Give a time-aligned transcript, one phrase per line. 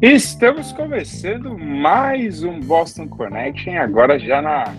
[0.00, 4.72] Estamos começando mais um Boston Connection, agora já na.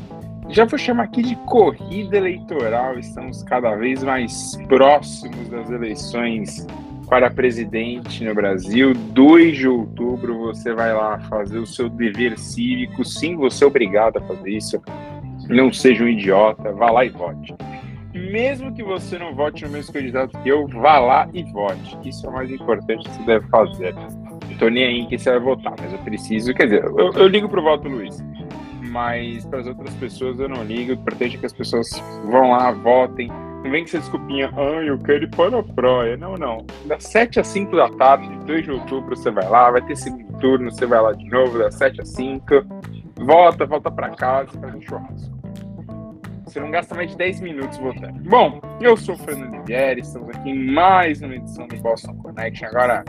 [0.47, 2.97] Já vou chamar aqui de corrida eleitoral.
[2.97, 6.65] Estamos cada vez mais próximos das eleições
[7.09, 8.93] para presidente no Brasil.
[8.93, 13.03] 2 de outubro você vai lá fazer o seu dever cívico.
[13.03, 14.81] Sim, você é obrigado a fazer isso.
[15.49, 17.53] Não seja um idiota, vá lá e vote.
[18.13, 21.97] Mesmo que você não vote no mesmo candidato que eu, vá lá e vote.
[22.05, 23.93] Isso é o mais importante que você deve fazer
[24.59, 27.27] tô nem aí em que você vai votar, mas eu preciso, quer dizer, eu, eu
[27.27, 28.23] ligo pro voto Luiz,
[28.81, 31.89] mas para as outras pessoas eu não ligo, pretende que as pessoas
[32.25, 33.31] vão lá, votem,
[33.63, 36.15] não vem que você desculpinha, ah, eu quero ir para a praia.
[36.15, 36.65] Não, não.
[36.85, 40.37] Das 7 às 5 da tarde, 2 de outubro, você vai lá, vai ter segundo
[40.39, 42.45] turno, você vai lá de novo, das 7 às 5.
[43.17, 45.39] Volta, volta para casa, faz um churrasco.
[46.45, 48.17] Você não gasta mais de 10 minutos votando.
[48.27, 52.69] Bom, eu sou o Fernando Livieri, estamos aqui em mais uma edição do Boston Connection.
[52.69, 53.03] Agora,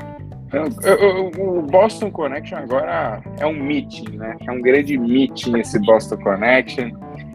[1.38, 4.36] o Boston Connection agora é um meeting, né?
[4.46, 6.90] É um grande meeting esse Boston Connection.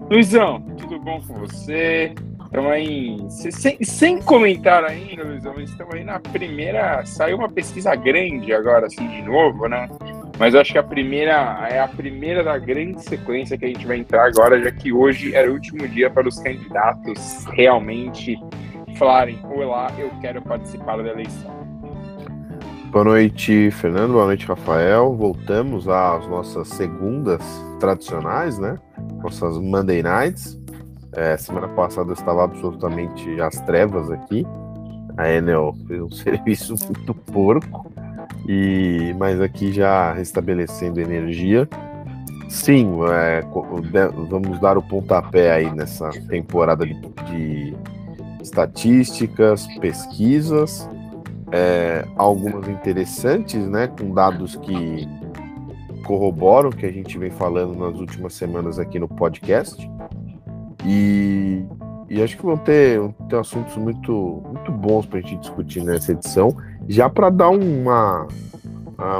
[0.09, 2.13] Luizão, tudo bom com você?
[2.43, 7.05] Estamos aí, sem, sem comentar ainda, Luizão, estamos aí na primeira.
[7.05, 9.89] Saiu uma pesquisa grande agora, assim, de novo, né?
[10.37, 13.85] Mas eu acho que a primeira é a primeira da grande sequência que a gente
[13.85, 18.37] vai entrar agora, já que hoje era o último dia para os candidatos realmente
[18.97, 21.64] falarem: Olá, eu quero participar da eleição.
[22.95, 24.13] Boa noite, Fernando.
[24.13, 25.13] Boa noite, Rafael.
[25.13, 27.41] Voltamos às nossas segundas
[27.77, 28.79] tradicionais, né?
[29.21, 30.57] Nossas Monday Nights.
[31.11, 34.47] É, semana passada eu estava absolutamente às trevas aqui.
[35.17, 37.91] A Enel fez um serviço muito porco.
[38.47, 41.67] E, mas aqui já restabelecendo energia.
[42.47, 43.41] Sim, é,
[44.29, 47.75] vamos dar o pontapé aí nessa temporada de, de
[48.41, 50.87] estatísticas, pesquisas
[51.55, 55.07] é, algumas interessantes, né, com dados que
[56.03, 59.89] corroboram o que a gente vem falando nas últimas semanas aqui no podcast.
[60.85, 61.65] E,
[62.09, 65.81] e acho que vão ter, vão ter assuntos muito, muito bons para a gente discutir
[65.81, 66.55] nessa edição,
[66.89, 68.27] já para dar uma,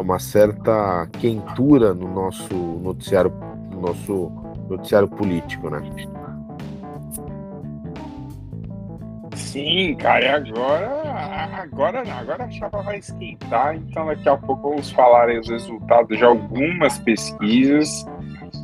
[0.02, 3.32] uma certa quentura no nosso noticiário,
[3.72, 4.30] no nosso
[4.70, 5.82] noticiário político, né?
[9.56, 15.30] Sim, cara, agora, agora, agora a chapa vai esquentar, então daqui a pouco vamos falar
[15.30, 18.06] os resultados de algumas pesquisas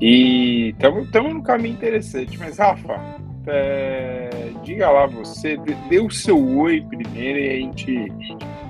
[0.02, 2.38] e estamos num caminho interessante.
[2.38, 3.00] Mas, Rafa,
[3.48, 5.58] é, diga lá você,
[5.88, 8.12] dê o seu oi primeiro e a gente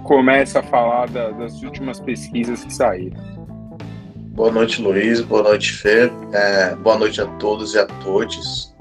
[0.04, 3.20] começa a falar da, das últimas pesquisas que saíram.
[4.36, 5.22] Boa noite, Luiz.
[5.22, 6.12] Boa noite, Fê.
[6.34, 8.72] É, boa noite a todos e a todas.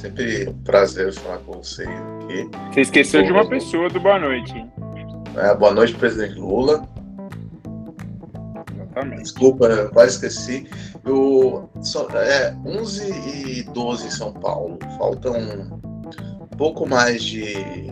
[0.00, 2.50] Sempre um prazer falar com vocês aqui.
[2.70, 4.52] Você esqueceu de uma pessoa do boa noite?
[5.34, 6.86] É, boa noite, presidente Lula.
[8.74, 9.22] Exatamente.
[9.22, 10.68] Desculpa, eu quase esqueci.
[11.02, 14.78] Eu, só, é 11 e 12 em São Paulo.
[14.98, 17.90] Faltam um pouco mais de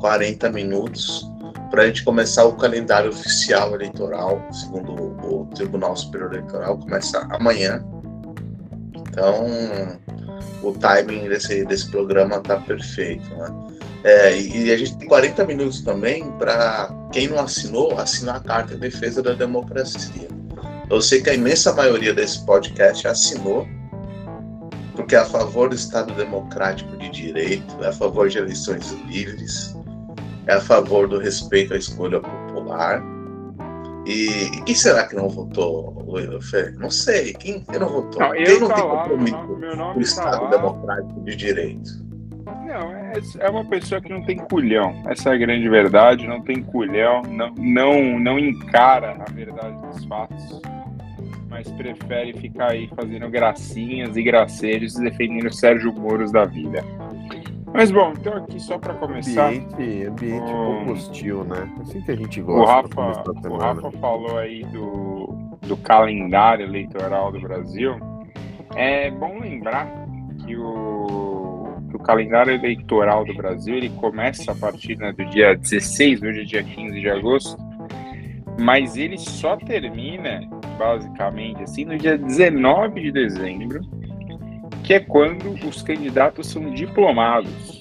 [0.00, 1.26] 40 minutos
[1.70, 4.92] para a gente começar o calendário oficial eleitoral, segundo
[5.26, 7.82] o Tribunal Superior Eleitoral, começa amanhã.
[9.14, 9.46] Então,
[10.60, 13.48] o timing desse, desse programa tá perfeito, né?
[14.02, 18.74] É, e, a gente tem 40 minutos também para quem não assinou, assinar a Carta
[18.74, 20.28] em Defesa da Democracia.
[20.90, 23.66] Eu sei que a imensa maioria desse podcast assinou,
[24.96, 29.74] porque é a favor do Estado Democrático de Direito, é a favor de eleições livres,
[30.46, 33.00] é a favor do respeito à escolha popular,
[34.06, 36.04] e, e, quem será que não votou,
[36.42, 36.70] Fê?
[36.72, 37.32] Não sei.
[37.34, 38.20] Quem, quem não votou?
[38.20, 42.04] Não, quem não tem compromisso com o Estado tá Democrático de Direito?
[42.66, 45.02] Não, é, é, uma pessoa que não tem culhão.
[45.06, 46.26] Essa é a grande verdade.
[46.26, 50.60] Não tem culhão, não, não, não encara a verdade dos fatos,
[51.48, 56.84] mas prefere ficar aí fazendo gracinhas e gracejos e defendendo Sérgio Moro da vida.
[57.74, 59.48] Mas bom, então aqui só para começar.
[59.48, 61.68] Ambiente, ambiente um pouco hostil, né?
[61.80, 63.00] Assim que a gente gosta.
[63.00, 67.96] O Rafa, o Rafa falou aí do, do calendário eleitoral do Brasil.
[68.76, 69.88] É bom lembrar
[70.46, 75.56] que o, que o calendário eleitoral do Brasil ele começa a partir né, do dia
[75.56, 77.56] 16, hoje é dia 15 de agosto,
[78.56, 83.80] mas ele só termina, basicamente, assim, no dia 19 de dezembro
[84.84, 87.80] que é quando os candidatos são diplomados.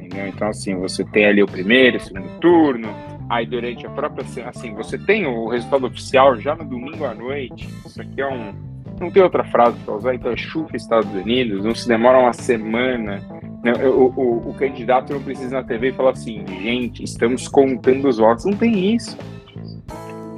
[0.00, 0.28] Entendeu?
[0.28, 2.88] Então, assim, você tem ali o primeiro, o segundo turno,
[3.28, 7.68] aí durante a própria assim, você tem o resultado oficial já no domingo à noite.
[7.84, 8.54] Isso aqui é um.
[9.00, 12.32] Não tem outra frase para usar, então é chufa Estados Unidos, não se demora uma
[12.32, 13.20] semana.
[13.64, 13.72] Né?
[13.84, 18.18] O, o, o candidato não precisa na TV e falar assim, gente, estamos contando os
[18.18, 18.44] votos.
[18.44, 19.18] Não tem isso.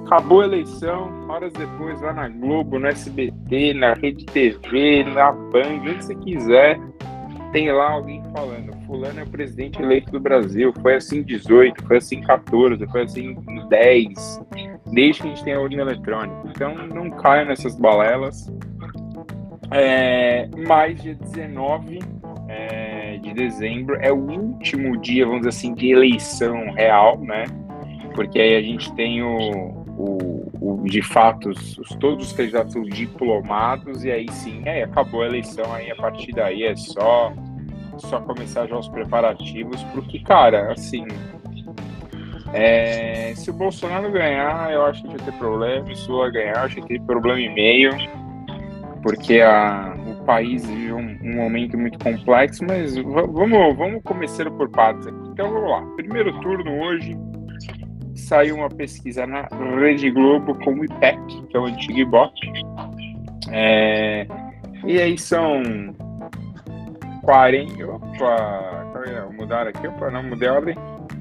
[0.07, 5.81] Acabou a eleição, horas depois lá na Globo, no SBT, na Rede TV, na Band,
[5.83, 6.79] onde você quiser,
[7.53, 11.85] tem lá alguém falando, fulano é o presidente eleito do Brasil, foi assim em 18,
[11.85, 14.41] foi assim em 14, foi assim em 10,
[14.93, 16.43] desde que a gente tem a urna eletrônica.
[16.51, 18.53] Então não caia nessas balelas.
[19.73, 21.99] É, mais dia 19
[22.49, 27.45] é, de dezembro é o último dia, vamos dizer assim, de eleição real, né?
[28.15, 32.83] Porque aí a gente tem o, o, o de fato os, todos os candidatos são
[32.83, 37.33] diplomados e aí sim, aí acabou a eleição, aí a partir daí é só
[37.99, 41.07] só começar já os preparativos, porque, cara, assim,
[42.53, 46.57] é, se o Bolsonaro ganhar, eu acho que vai ter problema, se o Lula ganhar,
[46.57, 47.91] eu acho que tem problema e meio,
[49.03, 54.69] porque a, o país vive um, um momento muito complexo, mas vamos, vamos começar por
[54.71, 55.29] partes aqui.
[55.29, 55.83] Então vamos lá.
[55.97, 57.17] Primeiro turno hoje,
[58.27, 61.19] saiu uma pesquisa na Rede Globo com o IPEC,
[61.49, 62.51] que é o antigo Ibope.
[63.53, 64.27] É,
[64.85, 65.63] e aí são
[67.23, 67.87] 40.
[67.87, 70.77] Opa, mudar aqui, opa, não mudei a ordem.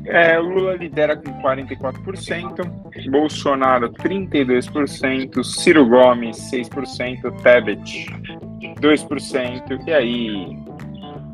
[0.06, 8.08] É, Lula lidera com 44%, Bolsonaro 32%, Ciro Gomes 6%, Tebet
[8.80, 10.58] 2%, e aí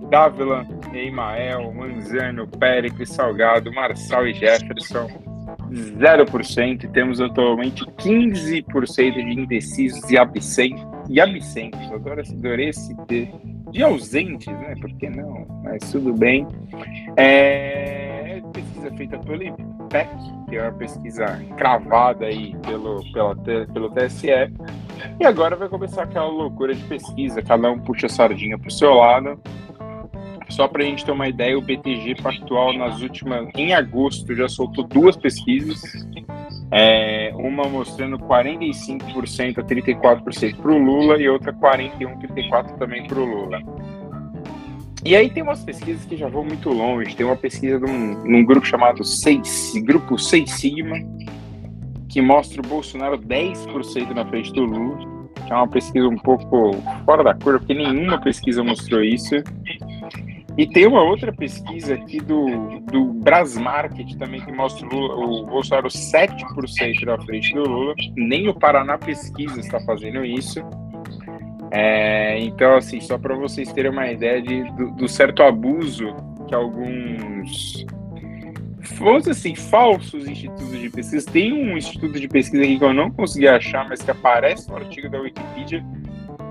[0.10, 5.31] Dávila, Emael, Manzano, Péricles, Salgado, Marçal e Jefferson
[5.72, 12.94] 0%, e temos atualmente 15% de indecisos e absentes, e absentes, adoro, adorei esse
[13.72, 14.76] de ausentes, né?
[14.80, 15.48] Por que não?
[15.64, 16.46] Mas tudo bem.
[17.16, 20.10] É, pesquisa feita pelo IPEC,
[20.50, 21.26] que é uma pesquisa
[21.58, 24.28] cravada aí pelo, pela, pelo TSE.
[25.20, 28.72] E agora vai começar aquela loucura de pesquisa, cada um puxa a sardinha para o
[28.72, 29.40] seu lado.
[30.52, 34.48] Só para a gente ter uma ideia, o BTG Pactual nas últimas, em agosto, já
[34.48, 35.82] soltou duas pesquisas
[36.72, 43.06] é, uma mostrando 45% a 34% para o Lula e outra 41% a 34% também
[43.06, 43.60] para o Lula.
[45.04, 47.16] E aí tem umas pesquisas que já vão muito longe.
[47.16, 50.96] Tem uma pesquisa num, num grupo chamado Seis, Grupo 6 Sigma,
[52.08, 55.12] que mostra o Bolsonaro 10% na frente do Lula.
[55.46, 59.36] Que é uma pesquisa um pouco fora da curva, porque nenhuma pesquisa mostrou isso.
[60.58, 65.46] E tem uma outra pesquisa aqui do, do Brasmarket também que mostra o, Lula, o
[65.46, 67.94] Bolsonaro 7% na frente do Lula.
[68.16, 70.62] Nem o Paraná Pesquisa está fazendo isso.
[71.72, 76.14] É, então, assim, só para vocês terem uma ideia de, do, do, certo abuso
[76.46, 77.86] que alguns,
[78.98, 81.32] vamos assim, falsos institutos de pesquisa.
[81.32, 84.76] Tem um instituto de pesquisa aqui que eu não consegui achar, mas que aparece no
[84.76, 85.82] artigo da Wikipedia,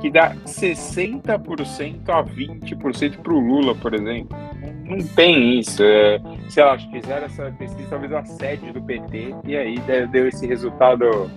[0.00, 4.36] que dá 60% a 20% para o Lula, por exemplo.
[4.84, 5.82] Não tem isso.
[5.82, 9.78] É, sei lá, acho que fizeram essa pesquisa talvez a sede do PT e aí
[10.10, 11.30] deu esse resultado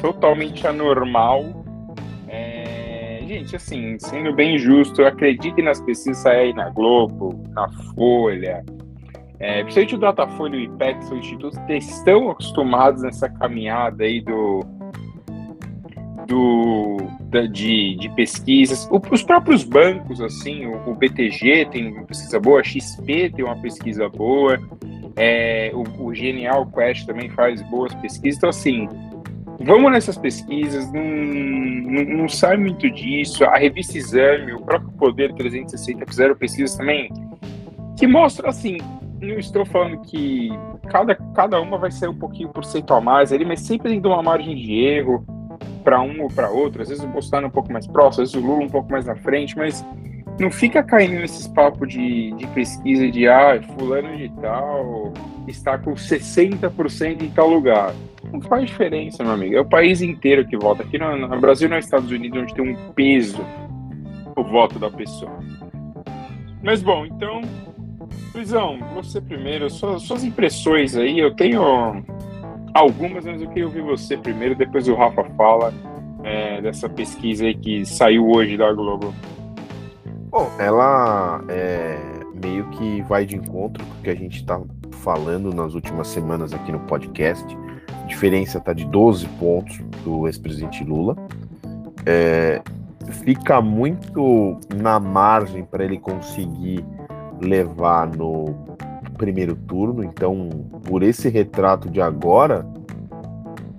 [0.00, 1.64] totalmente anormal.
[2.28, 8.64] É, gente, assim, sendo bem justo, acreditem nas pesquisas aí na Globo, na Folha.
[9.38, 14.20] É, principalmente o Datafolha e o IPEC são institutos que estão acostumados nessa caminhada aí
[14.20, 14.60] do
[16.26, 16.98] do,
[17.50, 18.88] de, de pesquisas.
[18.90, 23.44] O, os próprios bancos, assim, o, o, BTG tem uma pesquisa boa, a XP tem
[23.44, 24.58] uma pesquisa boa,
[25.16, 28.38] é, o, o Genial Quest também faz boas pesquisas.
[28.38, 28.88] Então, assim,
[29.60, 33.44] vamos nessas pesquisas, não, não, não, sai muito disso.
[33.44, 37.10] A revista Exame, o próprio Poder 360 fizeram pesquisas também
[37.98, 38.78] que mostram, assim,
[39.20, 40.50] não estou falando que
[40.88, 44.06] cada, cada uma vai ser um pouquinho por cento a mais ali, mas sempre de
[44.06, 45.24] uma margem de erro
[45.82, 46.82] para um ou para outro.
[46.82, 48.90] Às vezes o Bolsonaro é um pouco mais próximo, às vezes o Lula um pouco
[48.90, 49.84] mais na frente, mas
[50.38, 55.12] não fica caindo nesses papos de, de pesquisa de ah, fulano de tal
[55.46, 57.94] está com 60% em tal lugar.
[58.32, 59.56] Não faz diferença, meu amigo.
[59.56, 60.82] É o país inteiro que vota.
[60.82, 63.44] Aqui no, no Brasil não é Estados Unidos, onde tem um peso
[64.36, 65.38] o voto da pessoa.
[66.62, 67.42] Mas bom, então,
[68.34, 72.02] Luizão, você primeiro, suas, suas impressões aí, eu tenho
[72.74, 75.72] algumas, mas eu queria ouvir você primeiro, depois o Rafa fala
[76.22, 79.14] é, dessa pesquisa aí que saiu hoje da Globo.
[80.30, 81.98] Bom, ela é,
[82.42, 84.60] meio que vai de encontro com o que a gente está
[85.02, 87.44] falando nas últimas semanas aqui no podcast.
[88.02, 91.16] A diferença está de 12 pontos do ex-presidente Lula.
[92.06, 92.62] É,
[93.24, 96.84] fica muito na margem para ele conseguir
[97.40, 98.54] levar no
[99.12, 100.48] primeiro turno, então
[100.84, 102.66] por esse retrato de agora,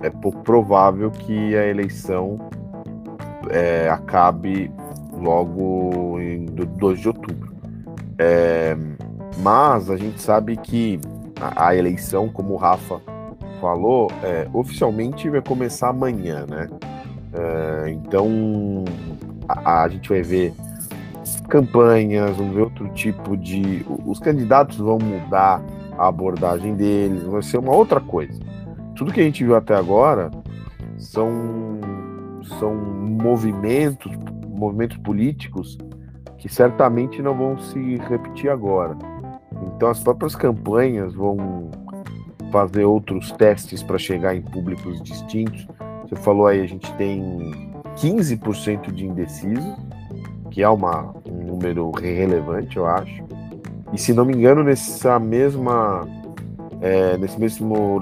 [0.01, 2.37] é pouco provável que a eleição
[3.49, 4.71] é, acabe
[5.13, 7.53] logo em 2 de outubro.
[8.17, 8.75] É,
[9.37, 10.99] mas a gente sabe que
[11.39, 13.01] a, a, eleição, como o Rafa
[13.59, 16.69] falou, é, oficialmente vai começar amanhã, né?
[17.33, 18.83] É, então
[19.47, 20.53] a, a, gente vai ver
[21.53, 23.85] campanhas, vamos ver outro tipo de.
[24.07, 25.63] Os candidatos vão mudar
[25.95, 28.41] a abordagem deles, vai ser uma outra coisa.
[28.95, 30.31] Tudo que a gente viu até agora
[30.97, 31.79] são,
[32.57, 34.11] são movimentos,
[34.47, 35.77] movimentos políticos
[36.39, 38.97] que certamente não vão se repetir agora.
[39.75, 41.69] Então as próprias campanhas vão
[42.51, 45.67] fazer outros testes para chegar em públicos distintos.
[46.01, 47.53] Você falou aí, a gente tem
[47.97, 49.77] 15% de indeciso,
[50.53, 53.23] que é uma, um número relevante, eu acho.
[53.91, 56.07] E se não me engano, nessa mesma,
[56.79, 57.99] é, nesse, mesmo,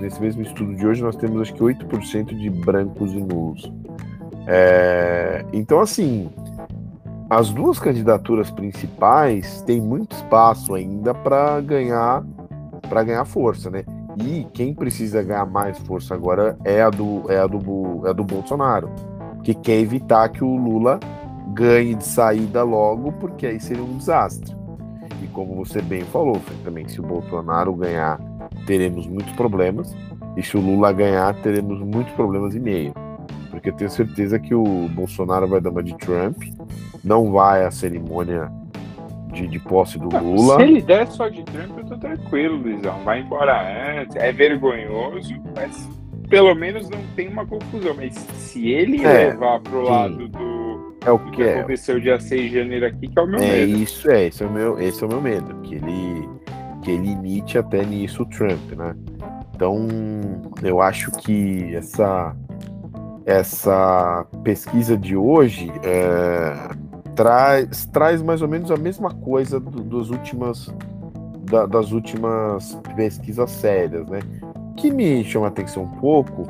[0.00, 3.70] nesse mesmo estudo de hoje, nós temos acho que 8% de brancos e nulos.
[4.46, 6.30] É, então, assim,
[7.28, 12.24] as duas candidaturas principais têm muito espaço ainda para ganhar
[12.88, 13.84] para ganhar força, né?
[14.24, 18.12] E quem precisa ganhar mais força agora é a do é a do é a
[18.14, 18.90] do Bolsonaro,
[19.44, 20.98] que quer evitar que o Lula
[21.60, 24.56] ganhe de saída logo, porque aí seria um desastre.
[25.22, 28.18] E como você bem falou, também se o Bolsonaro ganhar,
[28.66, 29.94] teremos muitos problemas,
[30.38, 32.94] e se o Lula ganhar, teremos muitos problemas e meio.
[33.50, 36.42] Porque eu tenho certeza que o Bolsonaro vai dar uma de Trump,
[37.04, 38.50] não vai à cerimônia
[39.30, 40.56] de, de posse do Lula.
[40.56, 42.98] Se ele der só de Trump, eu tô tranquilo, Luizão.
[43.04, 45.88] Vai embora antes, é vergonhoso, mas
[46.30, 47.94] pelo menos não tem uma confusão.
[47.94, 49.90] Mas se ele é, levar pro sim.
[49.90, 50.59] lado do,
[51.04, 51.58] é o que, que é.
[51.60, 53.78] aconteceu dia 6 de janeiro aqui, que é o meu é medo.
[53.78, 56.28] Isso é, esse é o meu, esse é o meu medo, que ele
[56.82, 58.94] que ele imite até nisso o Trump, né?
[59.54, 59.86] Então,
[60.62, 62.34] eu acho que essa
[63.26, 66.70] essa pesquisa de hoje é,
[67.14, 70.74] traz, traz mais ou menos a mesma coisa do, dos últimas,
[71.50, 74.20] da, das últimas pesquisas sérias, né?
[74.70, 76.46] O que me chama a atenção um pouco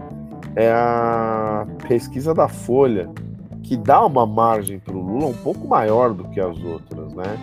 [0.54, 3.11] é a pesquisa da Folha,
[3.62, 7.38] que dá uma margem para o Lula um pouco maior do que as outras, né?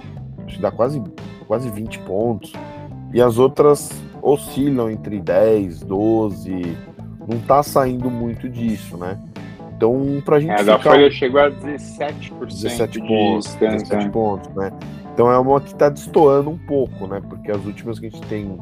[0.46, 1.02] Acho que dá quase,
[1.48, 2.54] quase 20 pontos.
[3.14, 6.78] E as outras oscilam entre 10, 12,
[7.28, 9.18] não tá saindo muito disso, né?
[9.76, 10.52] Então, pra gente.
[10.52, 10.78] É, ficar...
[10.78, 12.46] da Folha chegou a 17%.
[12.48, 14.72] 17 pontos, 17 pontos, né?
[15.14, 17.22] Então é uma que tá destoando um pouco, né?
[17.28, 18.58] Porque as últimas que a gente tem,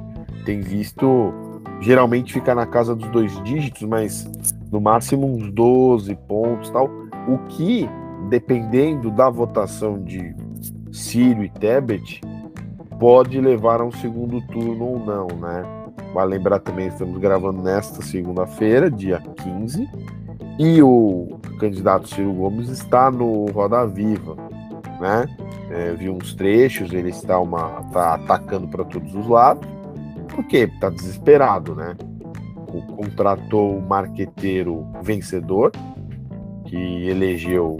[0.45, 1.33] tem visto
[1.81, 4.25] geralmente fica na casa dos dois dígitos, mas
[4.71, 6.89] no máximo uns 12 pontos tal.
[7.27, 7.89] O que,
[8.29, 10.35] dependendo da votação de
[10.91, 12.21] Ciro e Tebet,
[12.99, 15.63] pode levar a um segundo turno ou não, né?
[16.13, 19.89] Vale lembrar também, estamos gravando nesta segunda-feira, dia 15,
[20.59, 24.35] e o candidato Ciro Gomes está no Roda Viva,
[25.01, 25.25] né?
[25.69, 29.67] É, vi uns trechos, ele está uma tá atacando para todos os lados,
[30.33, 31.97] porque está desesperado, né?
[32.95, 35.71] Contratou o marqueteiro vencedor
[36.75, 37.77] que elegeu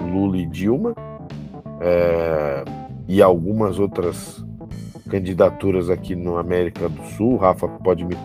[0.00, 0.94] Lula e Dilma
[1.80, 2.64] é,
[3.08, 4.44] e algumas outras
[5.10, 7.36] candidaturas aqui no América do Sul.
[7.36, 8.16] Rafa pode me,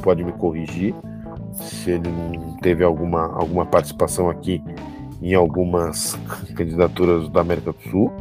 [0.00, 0.94] pode me corrigir
[1.54, 4.62] se ele não teve alguma, alguma participação aqui
[5.20, 6.16] em algumas
[6.54, 8.12] candidaturas da América do Sul.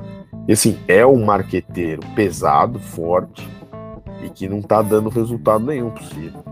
[0.48, 3.48] E assim, é um marqueteiro pesado, forte
[4.24, 6.44] e que não está dando resultado nenhum possível.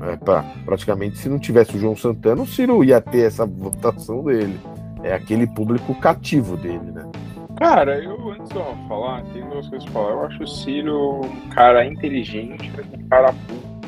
[0.00, 4.22] É, pra, praticamente, se não tivesse o João Santana, o Ciro ia ter essa votação
[4.24, 4.58] dele.
[5.02, 7.10] É aquele público cativo dele, né?
[7.56, 10.12] Cara, eu antes de falar, tem duas coisas pra falar.
[10.12, 13.34] Eu acho o Ciro um cara inteligente, um cara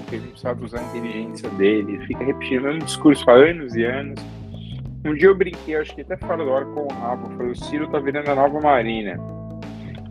[0.09, 3.75] porque ele sabe usar a inteligência dele, ele fica repetindo o mesmo discurso há anos
[3.77, 4.19] e anos.
[5.05, 7.57] Um dia eu brinquei, acho que até fora do ar com o Rafa, falei, o
[7.57, 9.38] Ciro tá virando a nova Marina.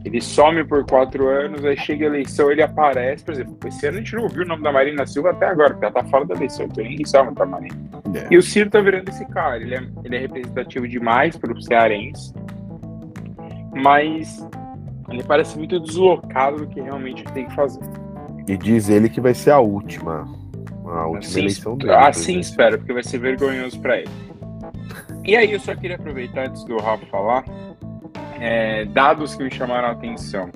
[0.07, 3.97] Ele some por quatro anos, aí chega a eleição, ele aparece, por exemplo, esse ano
[3.97, 6.23] a gente não ouviu o nome da Marina Silva até agora, porque ela tá fora
[6.25, 7.75] da eleição, então ninguém sabe da Marina.
[8.15, 8.27] É.
[8.31, 12.33] E o Ciro tá virando esse cara, ele é, ele é representativo demais pro cearense,
[13.75, 14.47] mas
[15.09, 17.83] ele parece muito deslocado do que realmente tem que fazer.
[18.47, 20.25] E diz ele que vai ser a última.
[20.85, 21.91] A última assim, eleição dele.
[21.91, 24.09] Assim espero, porque vai ser vergonhoso para ele.
[25.25, 27.43] E aí eu só queria aproveitar antes do Rafa falar,
[28.39, 30.49] é, dados que me chamaram a atenção.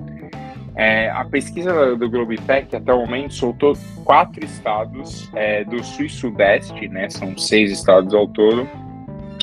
[0.74, 6.08] É, a pesquisa do Globepec até o momento soltou quatro estados é, do sul e
[6.08, 7.10] sudeste, né?
[7.10, 8.66] São seis estados ao todo.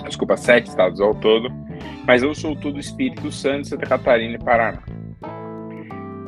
[0.05, 1.51] Desculpa, sete estados ao todo.
[2.07, 4.81] Mas eu soltou do Espírito Santo, Santa Catarina e Paraná.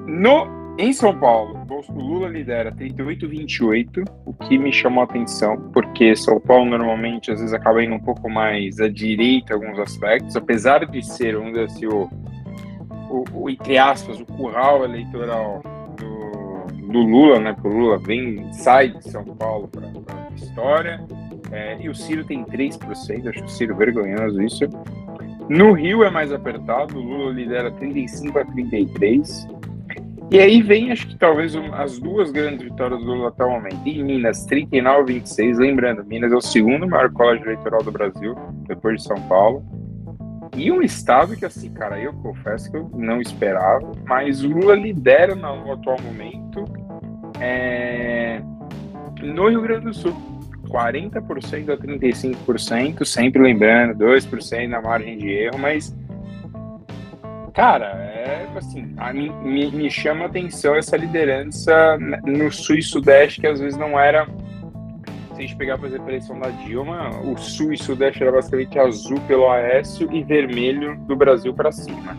[0.06, 1.60] No em São Paulo,
[1.90, 7.40] o Lula lidera 38-28, o que me chamou a atenção, porque São Paulo normalmente às
[7.40, 11.58] vezes acaba indo um pouco mais à direita em alguns aspectos, apesar de ser, vamos
[11.58, 12.10] assim, o,
[13.10, 15.62] o, o, entre aspas, o curral eleitoral
[15.98, 17.54] do, do Lula, né?
[17.54, 21.06] Porque o Lula vem, sai de São Paulo para a história.
[21.52, 24.70] É, e o Ciro tem 3%, acho o Ciro vergonhoso isso.
[25.50, 29.48] No Rio é mais apertado, o Lula lidera 35 a 33.
[30.32, 33.52] E aí vem, acho que talvez um, as duas grandes vitórias do Lula até o
[33.52, 33.86] momento.
[33.86, 35.58] Em Minas, 39 a 26.
[35.58, 38.34] Lembrando, Minas é o segundo maior colégio eleitoral do Brasil,
[38.66, 39.62] depois de São Paulo.
[40.56, 44.74] E um estado que, assim, cara, eu confesso que eu não esperava, mas o Lula
[44.74, 46.64] lidera no atual momento
[47.42, 48.42] é,
[49.22, 50.16] no Rio Grande do Sul.
[50.70, 55.94] 40% a 35%, sempre lembrando, 2% na margem de erro, mas
[57.54, 63.42] cara, é assim, a, me, me chama a atenção essa liderança no sul e sudeste,
[63.42, 64.26] que às vezes não era.
[64.26, 68.32] Se a gente pegar, por exemplo, a eleição da Dilma, o sul e sudeste era
[68.32, 72.18] basicamente azul pelo Aécio e vermelho do Brasil para cima.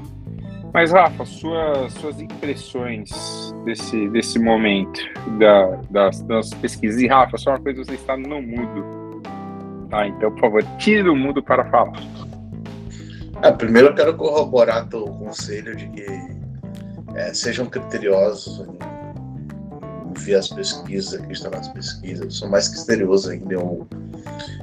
[0.73, 5.01] Mas, Rafa, sua, suas impressões desse, desse momento
[5.39, 7.01] da, das, das pesquisas.
[7.01, 9.23] E, Rafa, só uma coisa, você está no mudo.
[9.91, 11.93] Tá, então, por favor, tire do mudo para falar.
[13.43, 16.07] Ah, primeiro eu quero corroborar teu conselho de que
[17.17, 18.79] é, sejam criteriosos em
[20.21, 22.25] ver as pesquisas, acreditar nas pesquisas.
[22.25, 23.55] Eu sou mais criterioso ainda.
[23.55, 23.89] Eu,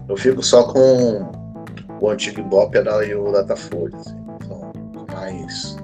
[0.07, 1.29] eu fico só com
[1.99, 3.97] o antigo Ibope e o Datafolha.
[3.97, 4.15] Assim,
[4.47, 4.71] são
[5.13, 5.77] mais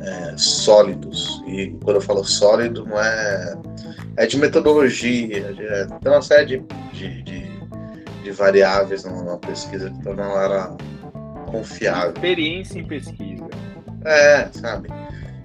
[0.00, 1.42] é, sólidos.
[1.46, 3.54] E quando eu falo sólido, não é.
[4.16, 7.48] É de metodologia, é, tem uma série de, de, de,
[8.22, 10.76] de variáveis numa pesquisa que tornam ela
[11.58, 12.12] confiável.
[12.12, 13.48] Experiência em pesquisa.
[14.04, 14.88] É, sabe?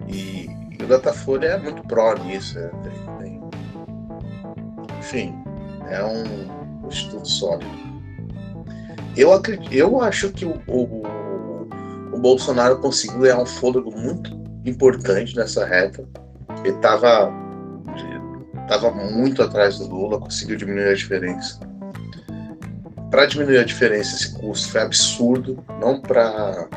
[0.08, 2.58] E, e o Datafolha é muito pró nisso.
[2.58, 3.42] É, tem, tem...
[5.00, 5.36] Enfim,
[5.90, 7.70] é um, um estudo sólido.
[9.16, 11.68] Eu, acredito, eu acho que o, o,
[12.14, 14.32] o Bolsonaro conseguiu ganhar um fôlego muito
[14.66, 16.08] importante nessa reta.
[16.64, 17.32] Ele estava
[18.68, 21.60] tava muito atrás do Lula, conseguiu diminuir a diferença.
[23.10, 26.68] Para diminuir a diferença, esse custo foi absurdo, não para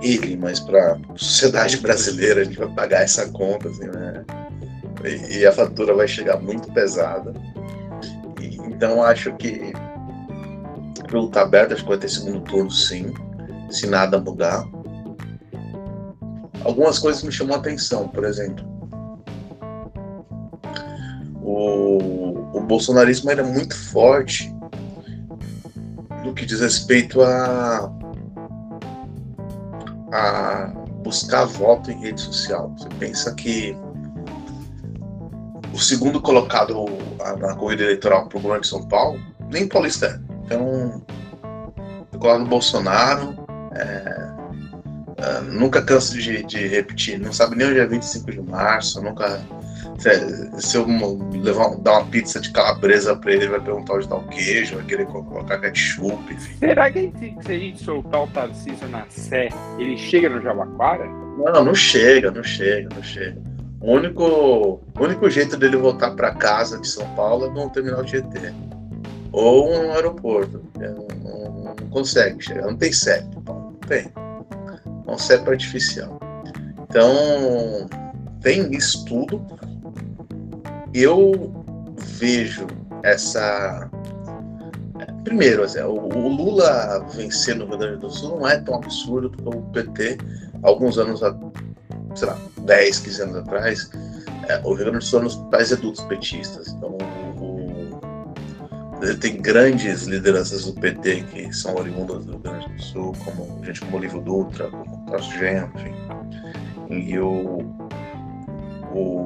[0.00, 2.40] ele, mas para a sociedade brasileira.
[2.40, 4.24] A gente vai pagar essa conta, assim, né?
[5.04, 7.34] E, e a fatura vai chegar muito pesada.
[8.40, 9.72] E, então, acho que
[11.06, 13.12] o jogo está aberto, acho que vai ter segundo turno, sim,
[13.70, 14.64] se nada mudar
[16.64, 18.64] algumas coisas me chamam a atenção, por exemplo.
[21.42, 24.54] O, o bolsonarismo era muito forte
[26.30, 27.92] no que diz respeito a,
[30.12, 30.66] a
[31.02, 32.72] buscar voto em rede social.
[32.78, 33.76] Você pensa que
[35.74, 36.86] o segundo colocado
[37.38, 40.20] na corrida eleitoral para o governo de São Paulo, nem paulista é.
[40.44, 41.02] Então,
[42.12, 43.36] no Bolsonaro,
[43.74, 44.30] é,
[45.20, 49.38] Uh, nunca canso de, de, repetir, não sabe nem o dia 25 de março, nunca.
[50.58, 50.86] Se eu
[51.42, 54.76] levar, dar uma pizza de calabresa pra ele, ele vai perguntar onde tá o queijo,
[54.76, 56.56] vai querer colocar ketchup, enfim.
[56.58, 57.12] Será que
[57.44, 59.48] se a gente soltar o Tarcísio na Sé,
[59.78, 61.06] ele chega no Jabaquara?
[61.06, 63.36] Não, não chega, não chega, não chega.
[63.80, 68.02] O único, o único jeito dele voltar para casa de São Paulo é no terminal
[68.02, 68.54] de ET.
[69.32, 70.62] Ou no aeroporto.
[70.78, 74.10] Não, não, não consegue chegar, não tem CEP, não tem
[75.06, 76.20] um CEP artificial.
[76.88, 77.88] Então,
[78.40, 79.44] tem isso tudo.
[80.94, 81.64] Eu
[82.18, 82.66] vejo
[83.02, 83.90] essa.
[85.24, 89.56] Primeiro, assim, o, Lula vencer no Rio Grande do Sul não é tão absurdo porque
[89.56, 90.18] o PT,
[90.62, 91.20] alguns anos,
[92.14, 93.90] sei lá, 10, 15 anos atrás,
[94.48, 96.68] é, o Rio Grande do Sul é um dos pais adultos petistas.
[96.68, 96.96] Então,
[99.02, 103.64] ele tem grandes lideranças do PT que são oriundas do Rio Grande do Sul, como
[103.64, 105.94] gente como Livro Dutra, como Tarso Genro, enfim.
[106.90, 107.60] E o,
[108.92, 109.24] o,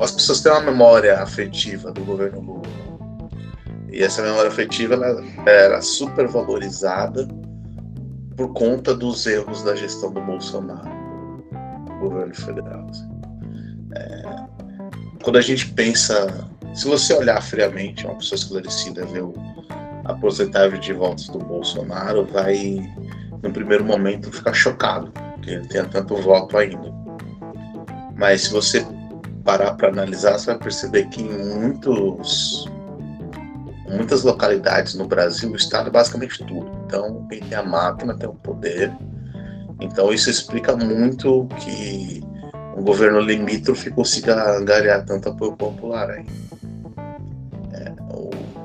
[0.00, 2.62] as pessoas têm uma memória afetiva do governo Lula.
[3.90, 7.26] E essa memória afetiva ela era super valorizada
[8.36, 10.90] por conta dos erros da gestão do Bolsonaro,
[11.86, 12.86] do governo federal.
[12.90, 13.08] Assim.
[13.94, 14.22] É,
[15.22, 16.46] quando a gente pensa
[16.76, 19.32] se você olhar friamente, uma pessoa esclarecida ver o,
[20.04, 22.76] a porcentagem de votos do Bolsonaro, vai,
[23.42, 26.92] no primeiro momento, ficar chocado, que ele tenha tanto voto ainda.
[28.14, 28.86] Mas se você
[29.46, 32.68] parar para analisar, você vai perceber que em muitos,
[33.88, 36.70] muitas localidades no Brasil, o Estado é basicamente tudo.
[36.84, 38.92] Então, quem tem a máquina tem o poder.
[39.80, 42.22] Então, isso explica muito que
[42.76, 46.46] um governo limítrofe consiga angariar tanto apoio popular ainda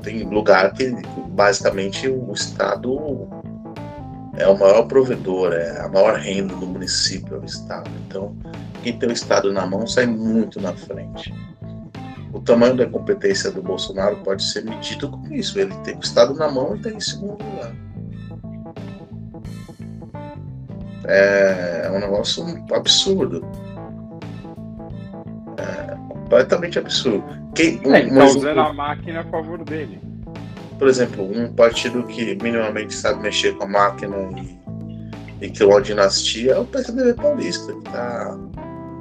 [0.01, 0.93] tem lugar que
[1.29, 3.27] basicamente o Estado
[4.41, 7.89] é o maior provedor, é a maior renda do município, é o Estado.
[8.07, 8.35] Então,
[8.81, 11.33] quem tem o Estado na mão sai muito na frente.
[12.33, 15.59] O tamanho da competência do Bolsonaro pode ser medido com isso.
[15.59, 17.75] Ele tem o Estado na mão e está em segundo lugar.
[21.05, 23.45] É, é um negócio absurdo.
[25.57, 27.23] É completamente absurdo.
[27.53, 30.10] Quem, é, ele tá usando a máquina a favor dele.
[30.81, 35.81] Por exemplo, um partido que minimamente sabe mexer com a máquina e, e criou uma
[35.81, 38.35] dinastia é o PSDB paulista, que está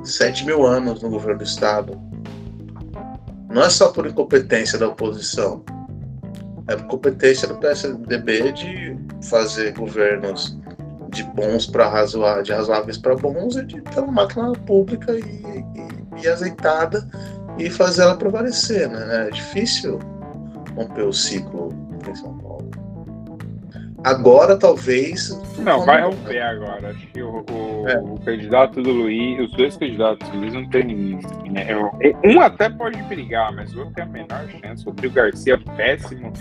[0.04, 1.98] 7 mil anos no governo do Estado.
[3.48, 5.64] Não é só por incompetência da oposição,
[6.68, 8.98] é por competência do PSDB de
[9.30, 10.58] fazer governos
[11.08, 15.22] de bons para razoáveis, de razoáveis para bons e de ter uma máquina pública e,
[15.22, 17.08] e, e, azeitada
[17.58, 19.28] e fazer ela prevalecer, né?
[19.28, 19.98] É difícil
[20.80, 21.68] romper o ciclo
[22.08, 22.70] em São Paulo.
[24.02, 25.30] Agora, talvez.
[25.58, 26.90] Não, vai romper agora.
[26.90, 27.98] Acho que o, o, é.
[27.98, 30.84] o, candidato do Luiz, os dois candidatos do Luiz não tem.
[31.50, 31.66] Né?
[32.24, 34.82] Um até pode brigar, mas o outro tem a menor chance.
[34.84, 36.32] O Rodrigo Garcia, péssimo.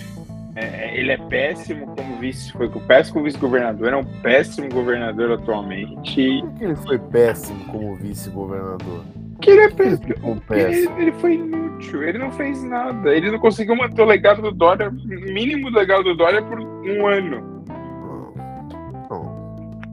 [0.55, 6.41] É, é, ele é péssimo como vice, foi péssimo vice-governador, é um péssimo governador atualmente.
[6.41, 9.05] Por que ele foi péssimo como vice-governador?
[9.41, 10.41] Que ele é péssimo.
[10.49, 13.15] Ele, ele, foi inútil, ele não fez nada.
[13.15, 17.59] Ele não conseguiu manter o legado do Dória, mínimo legado do Dória, por um ano.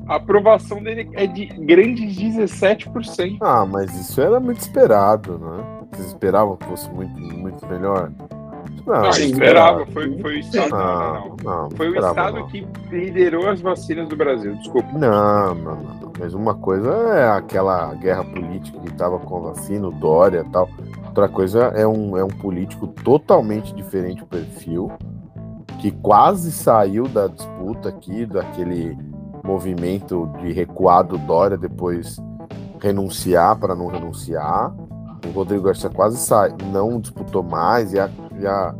[0.09, 3.39] A aprovação dele é de grandes 17%.
[3.41, 5.65] Ah, mas isso era muito esperado, né?
[5.91, 8.13] Vocês esperavam que fosse muito, muito melhor?
[8.87, 9.85] Não, não esperava.
[9.87, 10.71] Foi, foi o Estado.
[10.71, 14.89] Não, não, foi o Estado que liderou as vacinas do Brasil, desculpa.
[14.93, 16.13] Não, não, não.
[16.19, 20.51] Mas uma coisa é aquela guerra política que estava com a vacina, o Dória e
[20.51, 20.69] tal.
[21.07, 24.93] Outra coisa é um, é um político totalmente diferente o perfil,
[25.81, 28.97] que quase saiu da disputa aqui, daquele
[29.43, 32.19] movimento de recuar do Dória, depois
[32.81, 34.73] renunciar para não renunciar.
[35.29, 38.11] O Rodrigo Garcia quase sai, não disputou mais, e a
[38.41, 38.75] já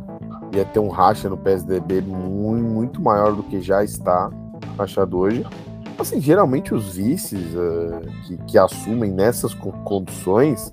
[0.53, 4.29] ia ter um racha no PSDB muito, muito maior do que já está
[4.77, 5.45] rachado hoje.
[5.97, 10.71] Assim, geralmente os vices uh, que, que assumem nessas condições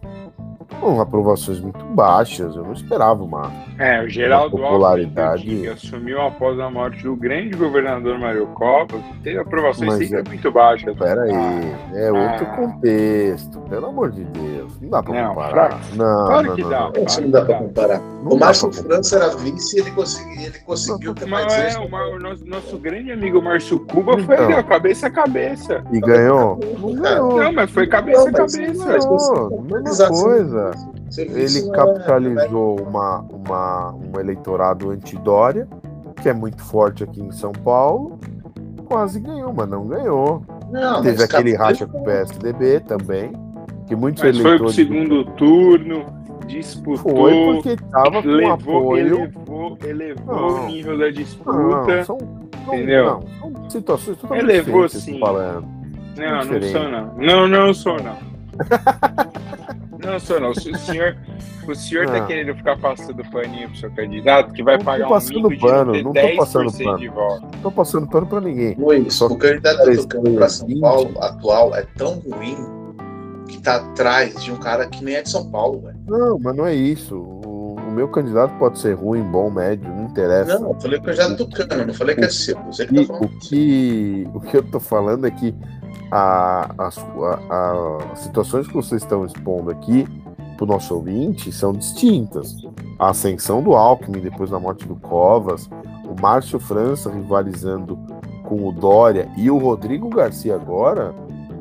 [0.80, 2.56] com aprovações muito baixas.
[2.56, 5.44] Eu não esperava uma, é, o Geraldo uma popularidade.
[5.44, 10.28] que assumiu após a morte do grande governador Mário Covas, teve aprovações Mas sempre é,
[10.28, 10.96] muito baixas.
[10.96, 14.80] Pera aí, ah, é outro ah, contexto, pelo amor de Deus.
[14.80, 15.80] Não dá pra não, comparar.
[15.94, 16.80] Não, claro não, que não, dá.
[16.80, 18.00] Não, não dá pra comparar.
[18.00, 21.84] Não o Márcio França era vice e ele conseguiu, ele conseguiu ter mais é, o,
[21.84, 25.84] o nosso, nosso grande amigo Márcio Cuba então, foi ali, cabeça a cabeça.
[25.90, 26.58] E ganhou?
[26.78, 27.42] Não ganhou.
[27.42, 28.88] Não, mas foi cabeça a cabeça.
[28.94, 30.63] Não, mesma coisa.
[31.16, 35.68] Ele capitalizou uma, uma, um eleitorado anti-Dória,
[36.20, 38.18] que é muito forte aqui em São Paulo.
[38.86, 40.44] Quase ganhou, mas não ganhou.
[40.70, 43.32] Não, Teve aquele racha com o PSDB também,
[43.86, 44.74] que muitos mas eleitores...
[44.74, 46.06] foi pro segundo turno,
[46.46, 47.14] disputou...
[47.14, 49.06] Foi porque tava com levou, apoio...
[49.06, 52.18] Elevou, elevou não, o nível da disputa, não, são,
[52.66, 53.04] entendeu?
[53.04, 53.22] Não,
[53.52, 55.18] são situações totalmente elevou, sim.
[55.18, 55.66] falando.
[56.16, 57.14] Não, não sou não.
[57.16, 58.16] Não, não sou não.
[60.04, 60.50] Não sou não.
[60.50, 61.16] O senhor,
[61.66, 65.18] o senhor tá querendo ficar passando paninho pro seu candidato, que vai não pagar um
[65.18, 66.98] mico pano, de não tô passando pano.
[66.98, 67.42] de voto.
[67.42, 68.74] Não tô passando pano pra ninguém.
[68.78, 72.56] Luiz, Só o candidato do pra São Paulo atual é tão ruim
[73.48, 75.98] que tá atrás de um cara que nem é de São Paulo, velho.
[76.06, 77.16] Não, mas não é isso.
[77.16, 80.58] O, o, meu candidato pode ser ruim, bom, médio, não interessa.
[80.58, 82.58] Não, eu falei que eu já tô Cano, não falei que é seu.
[82.64, 85.54] Você que tá o, que, o que eu tô falando é que
[86.16, 90.06] a, a, as situações que vocês estão expondo aqui
[90.56, 92.54] para o nosso ouvinte são distintas.
[93.00, 95.68] A ascensão do Alckmin depois da morte do Covas,
[96.04, 97.98] o Márcio França rivalizando
[98.44, 101.12] com o Dória e o Rodrigo Garcia agora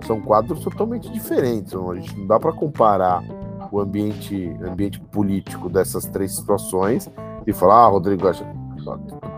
[0.05, 1.73] são quadros totalmente diferentes.
[1.73, 3.23] A gente não dá para comparar
[3.71, 7.09] o ambiente, ambiente político dessas três situações
[7.47, 8.45] e falar, ah, Rodrigo Garcia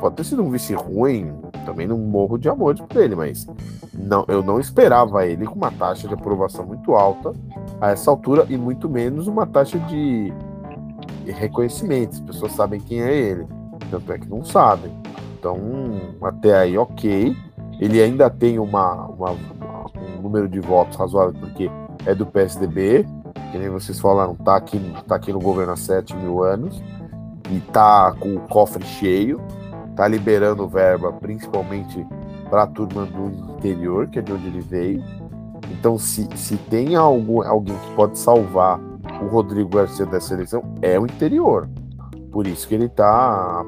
[0.01, 1.33] pode ter sido um vice ruim,
[1.65, 3.47] também não morro de amor por ele, mas
[3.93, 7.33] não, eu não esperava ele com uma taxa de aprovação muito alta
[7.81, 10.31] a essa altura e muito menos uma taxa de
[11.25, 12.13] reconhecimento.
[12.13, 13.47] As pessoas sabem quem é ele,
[13.89, 14.91] tanto é que não sabem.
[15.37, 15.57] Então,
[16.21, 17.35] até aí, ok.
[17.79, 21.69] Ele ainda tem uma, uma, um número de votos razoável, porque
[22.05, 23.05] é do PSDB,
[23.51, 26.81] que nem vocês falaram, tá aqui, tá aqui no governo há 7 mil anos
[27.51, 29.41] e tá com o cofre cheio,
[29.95, 32.05] tá liberando verba principalmente
[32.49, 35.03] para a turma do interior, que é de onde ele veio.
[35.71, 38.79] Então, se, se tem algum, alguém que pode salvar
[39.21, 41.69] o Rodrigo Garcia dessa eleição, é o interior.
[42.31, 43.65] Por isso que ele tá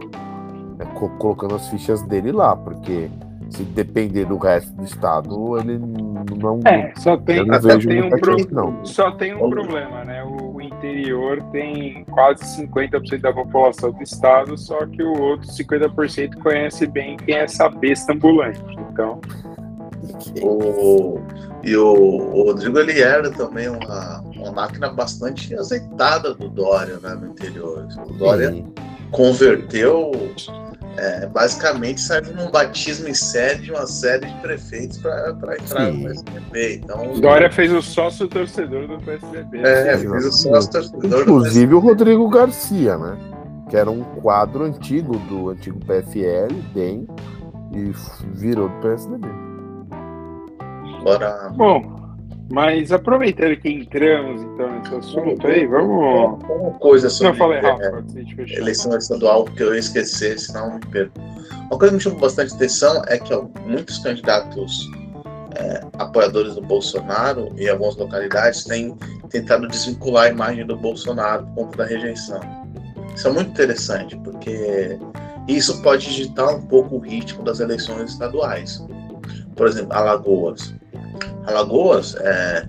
[0.80, 0.86] é,
[1.18, 3.10] colocando as fichas dele lá, porque
[3.50, 6.60] se depender do resto do estado, ele não.
[6.66, 8.38] É, só tem, não só tem, um, pro...
[8.52, 8.86] não.
[8.86, 10.24] só tem um problema, né?
[10.24, 10.47] O
[10.88, 17.18] interior tem quase 50% da população do estado, só que o outro 50% conhece bem
[17.18, 18.62] quem é essa besta ambulante.
[18.92, 19.20] Então.
[20.42, 21.20] O,
[21.64, 27.14] e o, o Rodrigo ele era também uma, uma máquina bastante azeitada do Dória né,
[27.16, 27.88] no interior.
[28.08, 28.74] O Dória Sim.
[29.12, 30.12] converteu
[30.98, 35.92] é, basicamente serve num batismo em série de uma série de prefeitos para entrar Sim.
[35.92, 36.76] no PSDB.
[36.84, 39.60] Então, Dória fez o sócio torcedor do PSDB.
[39.60, 43.18] É, fez o sócio torcedor Inclusive o Rodrigo Garcia, né?
[43.70, 47.08] Que era um quadro antigo do antigo PFL, bem,
[47.74, 47.94] e
[48.34, 49.28] virou do PSDB.
[51.02, 51.50] Agora.
[51.56, 51.97] Bom,
[52.50, 56.44] mas aproveitando que entramos então nesse assunto aí, vamos.
[56.50, 60.86] Uma coisa sobre Não, falei rápido, é, eleição estadual que eu ia esquecer, senão me
[60.88, 61.20] perco.
[61.70, 64.90] Uma coisa que me chamou bastante atenção é que ó, muitos candidatos
[65.56, 68.96] é, apoiadores do Bolsonaro em algumas localidades têm
[69.30, 72.40] tentado desvincular a imagem do Bolsonaro por conta da rejeição.
[73.14, 74.98] Isso é muito interessante, porque
[75.48, 78.86] isso pode digitar um pouco o ritmo das eleições estaduais.
[79.56, 80.74] Por exemplo, Alagoas.
[81.46, 82.68] Alagoas, é,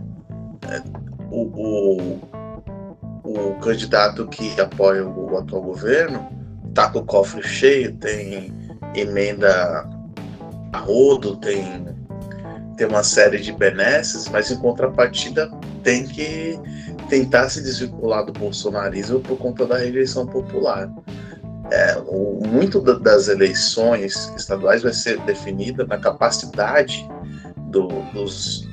[0.69, 0.83] é
[1.31, 2.21] o, o,
[3.25, 6.29] o, candidato que apoia o, o atual governo
[6.69, 8.53] está com o cofre cheio, tem
[8.95, 9.89] emenda
[10.73, 11.87] a rodo, tem,
[12.77, 15.51] tem uma série de benesses, mas em contrapartida
[15.83, 16.59] tem que
[17.09, 20.91] tentar se desvincular do bolsonarismo por conta da rejeição popular.
[21.71, 22.01] É,
[22.47, 27.07] muito da, das eleições estaduais vai ser definida na capacidade
[27.69, 28.69] do, dos,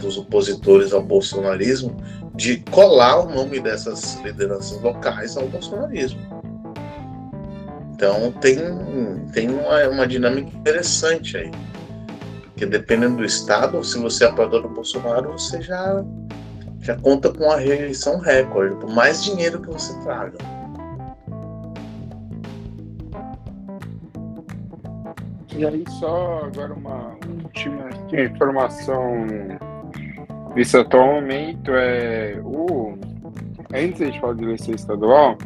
[0.00, 1.96] dos opositores ao bolsonarismo
[2.34, 6.20] de colar o nome dessas lideranças locais ao bolsonarismo.
[7.94, 8.58] Então tem,
[9.32, 11.50] tem uma, uma dinâmica interessante aí.
[12.42, 16.04] Porque dependendo do estado, se você é apoiador do Bolsonaro, você já,
[16.80, 20.55] já conta com a rejeição recorde, por mais dinheiro que você traga.
[25.56, 29.26] E aí só agora uma última informação
[30.54, 32.98] nesse atual momento é o
[33.74, 35.36] antes de falar de eleição estadual,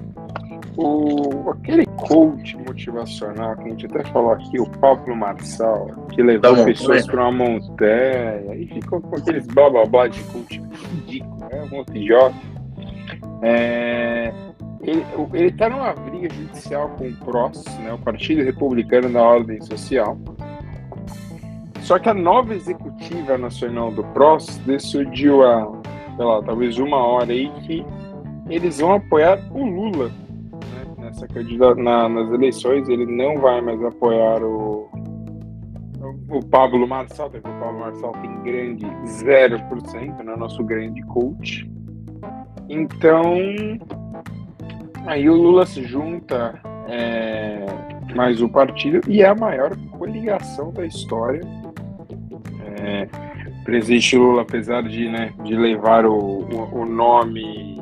[0.76, 6.64] o, aquele coach motivacional que a gente até falou aqui, o Pablo Marçal, que levou
[6.64, 10.60] pessoas para uma montanha e ficou com aqueles blá blá blá de coach
[10.94, 11.62] ridículo, né?
[11.62, 12.40] Um monte de jovem.
[13.42, 14.32] É,
[14.82, 20.18] ele está numa briga judicial com o PROS, né, o Partido Republicano da Ordem Social.
[21.82, 25.70] Só que a nova executiva nacional do PROS decidiu há,
[26.16, 27.84] sei lá, talvez uma hora aí que
[28.48, 32.88] eles vão apoiar o Lula né, nessa candidata, na, nas eleições.
[32.88, 34.88] Ele não vai mais apoiar o,
[36.30, 41.70] o Pablo Marçal, o Pablo Marçal tem grande 0%, né, nosso grande coach.
[42.68, 43.24] Então,
[45.06, 47.66] Aí o Lula se junta é,
[48.14, 51.40] mais o partido e é a maior coligação da história.
[52.76, 53.08] É,
[53.60, 57.80] o presidente Lula, apesar de, né, de levar o, o, nome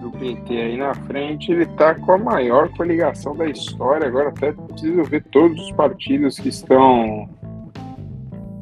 [0.00, 4.06] do PT aí na frente, ele está com a maior coligação da história.
[4.06, 7.28] Agora até preciso ver todos os partidos que estão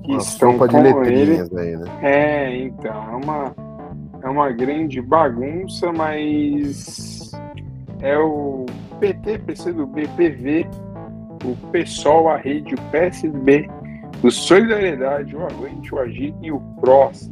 [0.02, 1.38] que uma estão com ele.
[1.58, 1.98] Aí, né?
[2.02, 3.54] É, então, é uma,
[4.22, 7.27] é uma grande bagunça, mas
[8.00, 8.66] é o
[9.00, 10.66] PT, PCdoB, PV,
[11.44, 13.68] o PSOL, a Rede, o PSDB,
[14.22, 17.30] o Solidariedade, o Avante, o Agir e o PROS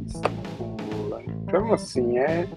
[1.43, 2.47] Então, assim, é,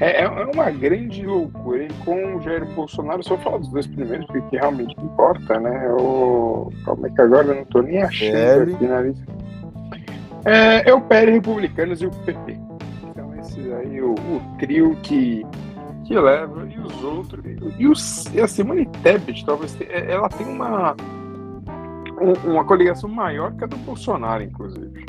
[0.00, 1.84] é, é uma grande loucura.
[1.84, 5.88] E com o Jair Bolsonaro, só falar dos dois primeiros, porque realmente importa, né?
[6.84, 9.24] Como é que agora eu não estou nem achando aqui na lista.
[10.44, 12.58] É, é o PL Republicanos e o PP.
[13.10, 15.44] Então, esse aí, o, o trio que
[16.06, 17.44] que leva e os outros.
[17.78, 20.94] E, os, e a Simone Tebet, talvez, é, ela tem uma,
[22.44, 25.04] uma coligação maior que a do Bolsonaro, inclusive.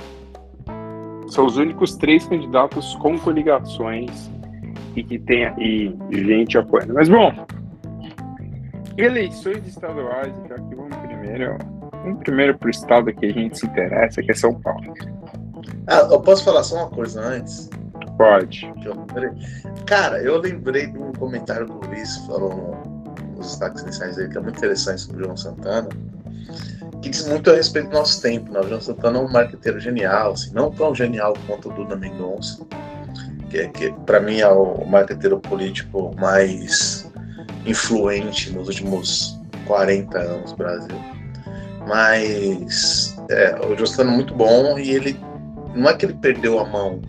[1.27, 4.31] São os únicos três candidatos com coligações
[4.95, 6.93] e que tem aí gente apoiando.
[6.93, 7.31] Mas, bom,
[8.97, 11.57] eleições estaduais, já que vamos primeiro.
[12.03, 14.93] Vamos primeiro para o estado que a gente se interessa, que é São Paulo.
[15.87, 17.69] Ah, eu posso falar só uma coisa antes?
[18.17, 18.73] Pode.
[19.85, 22.75] Cara, eu lembrei de um comentário que o Luiz falou
[23.35, 25.89] nos destaques iniciais dele, que é muito interessante sobre o João Santana,
[27.01, 28.51] que diz muito a respeito do nosso tempo.
[28.51, 28.59] Né?
[28.59, 32.65] O João Santana é um marqueteiro genial, assim, não tão genial quanto o Duda Mendonça,
[33.51, 37.09] que, que para mim é o marqueteiro político mais
[37.67, 40.97] influente nos últimos 40 anos no Brasil.
[41.87, 45.19] Mas é, o João Santana é muito bom e ele
[45.75, 46.99] não é que ele perdeu a mão,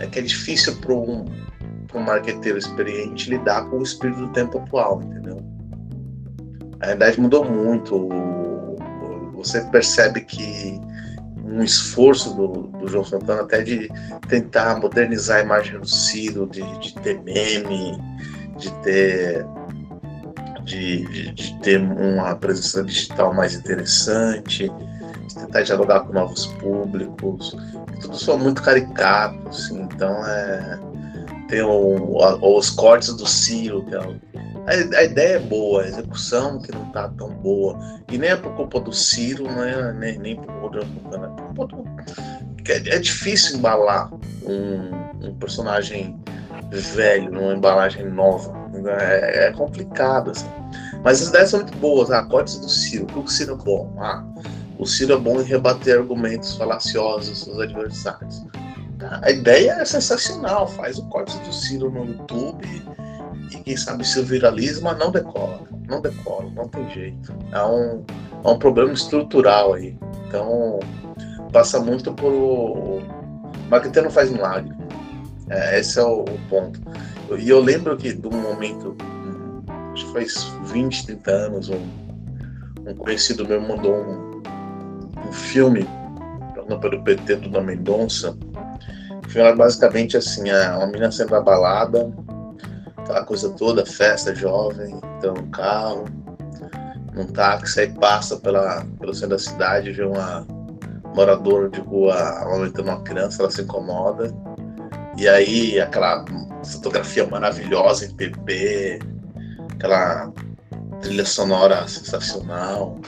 [0.00, 1.24] é que é difícil para um,
[1.94, 5.42] um marqueteiro experiente lidar com o espírito do tempo atual, entendeu?
[6.80, 8.08] A realidade mudou muito.
[9.34, 10.80] Você percebe que
[11.44, 13.88] um esforço do, do João Santana até de
[14.28, 17.98] tentar modernizar a imagem do Ciro, de, de ter meme,
[18.58, 19.46] de ter
[20.64, 24.70] de, de, de, ter uma presença digital mais interessante,
[25.34, 27.56] tentar dialogar com novos públicos.
[28.00, 30.78] Tudo só muito caricato, assim, então é.
[31.48, 36.60] Tem o, os cortes do Ciro, que é, a, a, ideia é boa, a execução
[36.60, 37.78] que não tá tão boa.
[38.10, 41.84] E nem é por culpa do Ciro, né, nem, nem por culpa do.
[42.68, 44.12] É, é difícil embalar
[44.44, 46.20] um, um personagem
[46.70, 48.52] velho numa embalagem nova.
[49.00, 50.48] É, é complicado, assim.
[51.02, 52.10] Mas as ideias são muito boas.
[52.10, 53.04] Ah, cortes do Ciro.
[53.04, 53.94] O que o Ciro é bom?
[53.98, 54.24] Ah,
[54.78, 58.44] o Ciro é bom em rebater argumentos falaciosos dos adversários.
[59.22, 60.66] A ideia é sensacional.
[60.68, 62.82] Faz o corte do Ciro no YouTube
[63.50, 65.62] e quem sabe se viraliza, mas não decola.
[65.88, 67.32] Não decola, não tem jeito.
[67.52, 68.04] É um,
[68.44, 69.96] é um problema estrutural aí.
[70.26, 70.80] Então,
[71.52, 72.32] passa muito por.
[72.32, 73.02] O
[73.68, 74.74] marketing não faz milagre.
[75.48, 76.80] É, esse é o, o ponto.
[77.38, 78.96] E eu lembro que do momento,
[79.92, 81.86] acho que faz 20, 30 anos, um,
[82.86, 84.25] um conhecido meu mandou um,
[85.26, 85.88] um filme
[86.80, 88.36] pelo PT do da Mendonça.
[89.24, 92.12] O filme era basicamente assim, uma menina sendo abalada,
[92.96, 96.04] aquela coisa toda, festa jovem, então no carro,
[97.14, 100.46] num táxi, aí passa pela, pelo centro da cidade, vê uma
[101.14, 104.34] moradora de rua amamentando uma criança, ela se incomoda
[105.16, 106.24] e aí aquela
[106.62, 108.98] fotografia maravilhosa em PP,
[109.72, 110.30] aquela
[111.00, 112.98] trilha sonora sensacional.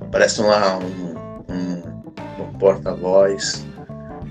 [0.00, 1.11] Aparece lá um, um, um
[2.62, 3.66] porta-voz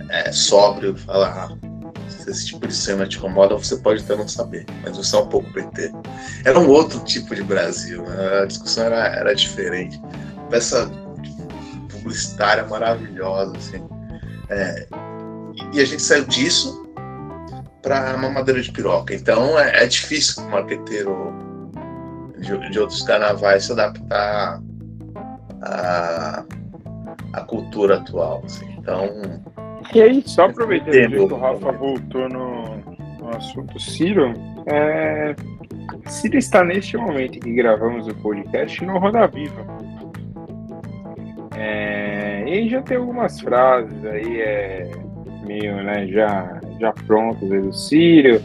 [0.09, 4.27] é, sóbrio, fala ah, se esse tipo de cena te incomoda, você pode até não
[4.27, 5.91] saber, mas você é um pouco PT.
[6.45, 8.39] Era um outro tipo de Brasil, né?
[8.43, 10.01] a discussão era, era diferente.
[10.49, 10.89] Peça
[11.89, 13.85] publicitária maravilhosa, assim.
[14.49, 14.87] É,
[15.73, 16.89] e a gente saiu disso
[17.81, 19.13] para mamadeira de piroca.
[19.13, 21.33] Então é, é difícil para o marqueteiro
[22.39, 24.61] de, de, outros carnavais se adaptar
[25.63, 26.45] à,
[27.33, 28.41] à cultura atual.
[28.45, 28.65] Assim.
[28.77, 29.09] Então.
[29.93, 32.77] E aí, só aproveitando que o Rafa voltou no,
[33.19, 34.33] no assunto Ciro,
[34.67, 35.35] é,
[36.07, 39.65] Ciro está neste momento que gravamos o podcast no Roda Viva.
[41.57, 44.91] É, e já tem algumas frases aí, é,
[45.45, 48.41] meio, né, já já prontos do Sírio,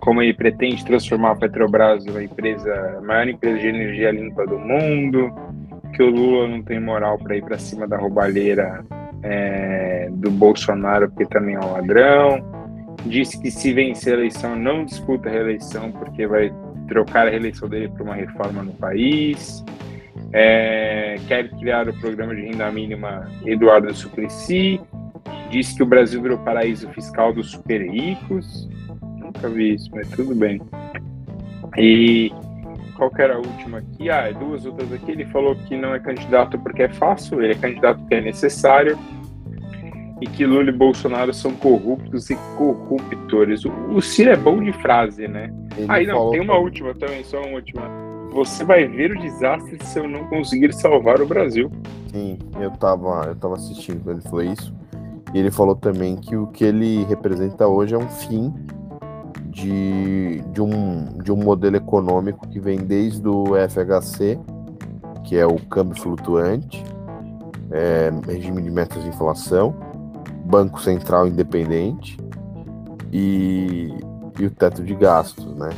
[0.00, 4.58] como ele pretende transformar a Petrobras numa empresa, a maior empresa de energia limpa do
[4.58, 5.32] mundo,
[5.94, 8.84] que o Lula não tem moral para ir para cima da roubalheira
[9.22, 12.44] é, do Bolsonaro, porque também é um ladrão.
[13.06, 16.52] Disse que se vencer a eleição, não disputa a reeleição, porque vai
[16.88, 19.64] trocar a reeleição dele para uma reforma no país.
[20.32, 24.80] É, quer criar o programa de renda mínima Eduardo Suplicy,
[25.54, 28.68] Disse que o Brasil virou paraíso fiscal dos super ricos.
[29.18, 30.60] Nunca vi isso, mas tudo bem.
[31.76, 32.32] E
[33.04, 34.08] qual que era a última aqui?
[34.08, 35.12] Ah, duas outras aqui.
[35.12, 38.98] Ele falou que não é candidato porque é fácil, ele é candidato porque é necessário.
[40.20, 43.64] E que Lula e Bolsonaro são corruptos e corruptores.
[43.64, 45.52] O, o Ciro é bom de frase, né?
[45.76, 47.82] Ele Aí não, tem uma última também, só uma última.
[48.30, 51.70] Você vai ver o desastre se eu não conseguir salvar o Brasil.
[52.10, 54.74] Sim, eu tava, eu tava assistindo quando ele falou isso.
[55.34, 58.54] E ele falou também que o que ele representa hoje é um fim
[59.54, 64.38] de, de, um, de um modelo econômico que vem desde o FHC,
[65.22, 66.84] que é o câmbio flutuante,
[67.70, 69.74] é, regime de metas de inflação,
[70.44, 72.18] Banco Central independente
[73.12, 73.94] e,
[74.38, 75.70] e o teto de gastos, né?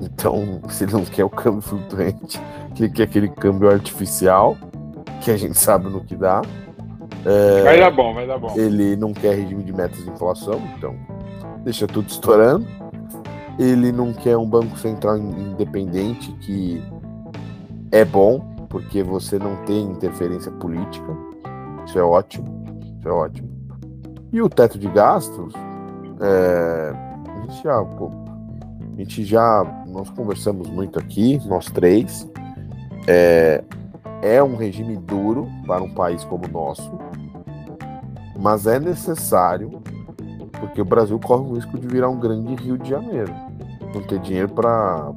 [0.00, 2.40] Então, se ele não quer o câmbio flutuante,
[2.78, 4.56] ele quer aquele câmbio artificial,
[5.20, 6.40] que a gente sabe no que dá,
[7.26, 8.54] é, vai dar bom, vai dar bom.
[8.56, 10.96] Ele não quer regime de metas de inflação, então
[11.68, 12.66] deixa tudo estourando.
[13.58, 16.82] Ele não quer um banco central independente que
[17.92, 18.40] é bom,
[18.70, 21.14] porque você não tem interferência política.
[21.84, 22.64] Isso é ótimo.
[22.98, 23.48] Isso é ótimo.
[24.32, 25.52] E o teto de gastos,
[26.20, 26.92] é,
[27.28, 32.26] a gente já, a gente já, nós conversamos muito aqui, nós três.
[33.06, 33.62] É,
[34.22, 36.90] é um regime duro para um país como o nosso,
[38.38, 39.82] mas é necessário
[40.60, 43.32] porque o Brasil corre o risco de virar um grande Rio de Janeiro,
[43.94, 45.12] não ter dinheiro para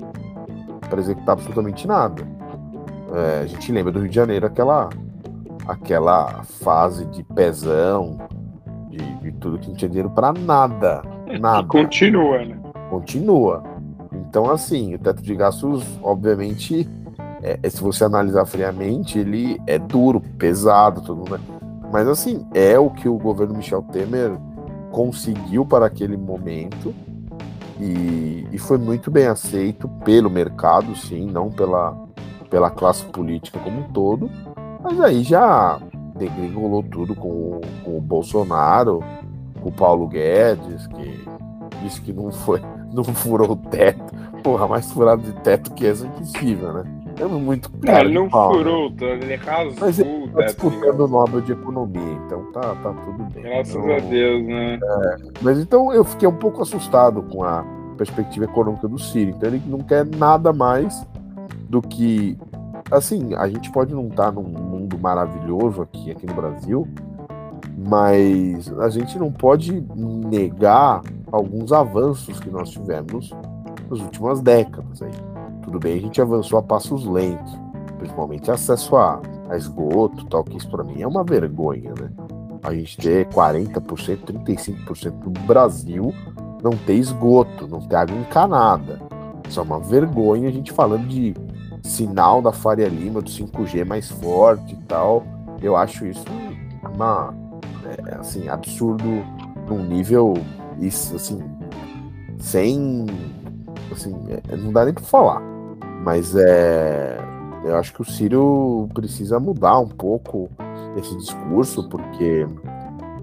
[0.97, 2.23] executar absolutamente nada.
[3.13, 4.89] É, a gente lembra do Rio de Janeiro aquela,
[5.67, 8.17] aquela fase de pezão,
[8.89, 11.01] de, de tudo que não tinha dinheiro para nada.
[11.39, 11.67] Nada.
[11.67, 12.57] continua, né?
[12.89, 13.63] Continua.
[14.13, 16.87] Então, assim, o teto de gastos, obviamente,
[17.41, 21.39] é, se você analisar friamente, ele é duro, pesado, tudo, né?
[21.91, 24.31] Mas, assim, é o que o governo Michel Temer
[24.91, 26.93] conseguiu para aquele momento
[27.79, 31.97] e, e foi muito bem aceito pelo mercado, sim, não pela,
[32.49, 34.29] pela classe política como um todo.
[34.83, 35.79] Mas aí já
[36.15, 39.03] degringolou tudo com, o, com o Bolsonaro,
[39.61, 41.25] com o Paulo Guedes, que
[41.81, 42.61] disse que não foi,
[42.93, 44.13] não furou o teto.
[44.43, 47.00] Porra, mais furado de teto que essa é impossível, né?
[47.21, 48.07] É muito caro.
[48.07, 49.11] ele não pau, furou, né?
[49.11, 53.43] ele rasgou Mas ele tá disputando o Nobel de Economia, então tá, tá tudo bem.
[53.43, 54.79] Graças então, a Deus, né?
[54.81, 57.63] É, mas então eu fiquei um pouco assustado com a
[57.95, 59.29] perspectiva econômica do Ciro.
[59.29, 61.05] Então ele não quer nada mais
[61.69, 62.35] do que.
[62.89, 66.87] Assim, a gente pode não estar tá num mundo maravilhoso aqui, aqui no Brasil,
[67.77, 71.01] mas a gente não pode negar
[71.31, 73.31] alguns avanços que nós tivemos
[73.89, 75.03] nas últimas décadas.
[75.03, 75.30] Aí.
[75.63, 77.57] Tudo bem, a gente avançou a passos lentos,
[77.97, 82.09] principalmente acesso a, a esgoto, tal, que isso para mim é uma vergonha, né?
[82.63, 86.13] A gente ter 40%, 35% do Brasil
[86.61, 88.99] não ter esgoto, não ter água encanada.
[89.47, 91.33] Isso é uma vergonha a gente falando de
[91.83, 95.23] sinal da Faria Lima, do 5G mais forte e tal.
[95.61, 96.23] Eu acho isso
[96.93, 97.33] uma,
[97.85, 99.03] é, assim, absurdo
[99.67, 100.33] num nível,
[100.79, 101.41] isso, assim,
[102.39, 103.05] sem,
[103.91, 105.41] assim, é, não dá nem para falar.
[106.03, 107.17] Mas é,
[107.63, 110.49] eu acho que o Ciro precisa mudar um pouco
[110.97, 112.47] esse discurso, porque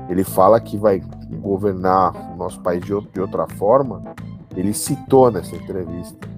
[0.08, 1.02] ele fala que vai
[1.40, 4.02] governar o nosso país de, de outra forma.
[4.56, 6.28] Ele citou nessa entrevista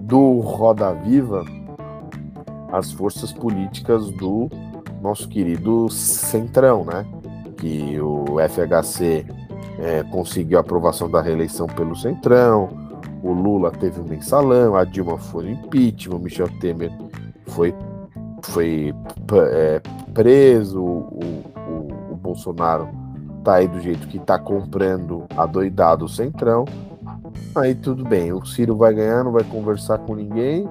[0.00, 1.44] do Roda Viva
[2.70, 4.48] as forças políticas do
[5.00, 7.06] nosso querido Centrão, né?
[7.56, 9.26] Que o FHC
[9.78, 12.85] é, conseguiu a aprovação da reeleição pelo Centrão,
[13.26, 16.92] o Lula teve um mensalão, a Dilma foi impeachment, o Michel Temer
[17.46, 17.74] foi,
[18.42, 18.94] foi
[19.52, 19.80] é,
[20.14, 22.88] preso, o, o, o Bolsonaro
[23.42, 26.64] tá aí do jeito que tá comprando adoidado o Centrão,
[27.54, 28.32] aí tudo bem.
[28.32, 30.68] O Ciro vai ganhar, não vai conversar com ninguém.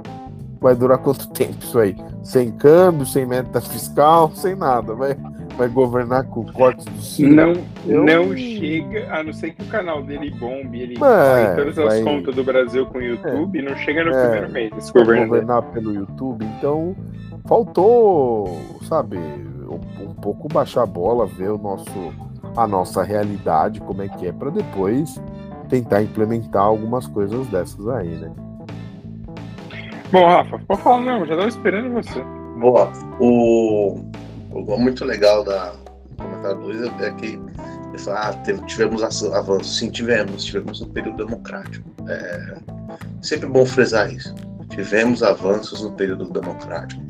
[0.60, 1.96] Vai durar quanto tempo isso aí?
[2.24, 4.94] Sem câmbio, sem meta fiscal, sem nada.
[4.94, 5.16] Vai,
[5.58, 7.34] vai governar com cortes do Ciro.
[7.34, 7.54] Não,
[7.86, 8.04] Eu...
[8.04, 12.04] não chega, a não ser que o canal dele bombe, ele é, todas as vai...
[12.04, 15.28] contas do Brasil com o YouTube, é, não chega no é, primeiro mês esse governo.
[15.28, 16.96] governar pelo YouTube, então
[17.48, 22.14] faltou, sabe, um, um pouco baixar a bola, ver o nosso
[22.56, 25.22] a nossa realidade, como é que é, para depois
[25.68, 28.32] tentar implementar algumas coisas dessas aí, né?
[30.12, 32.24] Bom, Rafa, pode falar, não, já estava esperando você.
[32.60, 32.90] Boa.
[33.20, 34.00] O,
[34.56, 35.74] o muito legal da
[36.18, 37.40] do comentário é que
[37.90, 39.04] ele fala, ah, tivemos
[39.34, 39.78] avanços.
[39.78, 41.90] Sim, tivemos, tivemos no período democrático.
[42.08, 42.56] É
[43.22, 44.34] sempre bom frisar isso.
[44.70, 47.02] Tivemos avanços no período democrático.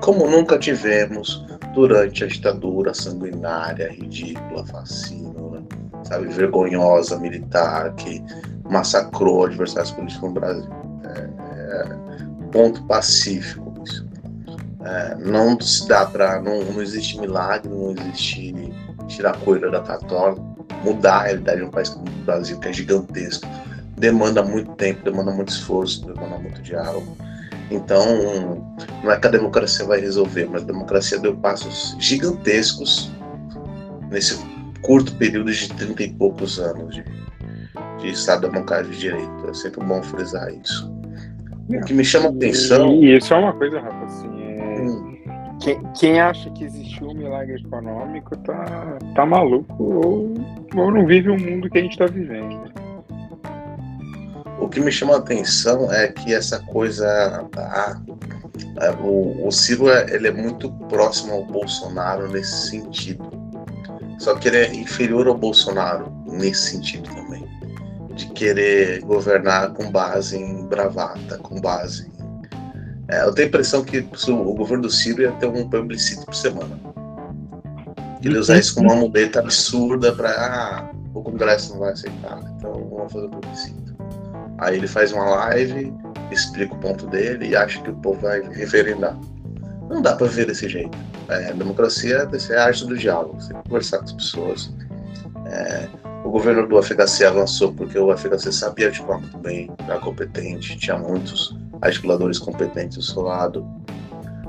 [0.00, 1.44] Como nunca tivemos
[1.74, 5.62] durante a ditadura sanguinária, ridícula, fascínora,
[6.04, 8.22] sabe, vergonhosa, militar, que
[8.68, 10.70] massacrou adversários políticos no Brasil.
[11.04, 13.71] É, é, ponto pacífico.
[14.84, 18.72] É, não se dá para não, não existe milagre, não existe
[19.06, 20.42] tirar coisa da católica,
[20.84, 23.46] mudar a realidade de um país como o Brasil, que é gigantesco,
[23.96, 27.16] demanda muito tempo, demanda muito esforço, demanda muito diálogo.
[27.70, 28.66] Então,
[29.02, 33.10] não é que a democracia vai resolver, mas a democracia deu passos gigantescos
[34.10, 34.38] nesse
[34.82, 37.04] curto período de 30 e poucos anos de,
[37.98, 39.48] de Estado Democrático de Direito.
[39.48, 40.92] É sempre bom frisar isso.
[41.68, 42.92] O que me chama a atenção.
[43.02, 44.41] E isso é uma coisa, Rafa, assim.
[45.62, 45.74] É...
[45.74, 50.34] Quem, quem, acha que existiu um milagre econômico tá, tá maluco ou,
[50.74, 52.72] ou não vive o mundo que a gente está vivendo.
[54.60, 57.48] O que me chama a atenção é que essa coisa.
[57.56, 57.96] Ah,
[59.00, 63.24] o, o Ciro é, ele é muito próximo ao Bolsonaro nesse sentido.
[64.18, 67.44] Só que ele é inferior ao Bolsonaro nesse sentido também.
[68.14, 72.11] De querer governar com base em bravata, com base.
[73.12, 76.34] É, eu tenho a impressão que o governo do Ciro ia ter um plebiscito por
[76.34, 76.80] semana.
[78.24, 80.30] Ele usar isso como uma muleta absurda para.
[80.30, 83.96] Ah, o Congresso não vai aceitar, então vamos fazer o plebiscito.
[84.56, 85.92] Aí ele faz uma live,
[86.30, 89.14] explica o ponto dele e acha que o povo vai referendar.
[89.90, 90.96] Não dá para viver desse jeito.
[91.28, 94.72] É, a democracia é a arte do diálogo, você conversar com as pessoas.
[95.46, 95.86] É,
[96.24, 100.96] o governo do FHC avançou porque o FHC sabia articular muito bem, era competente, tinha
[100.96, 103.66] muitos articuladores competentes do seu lado.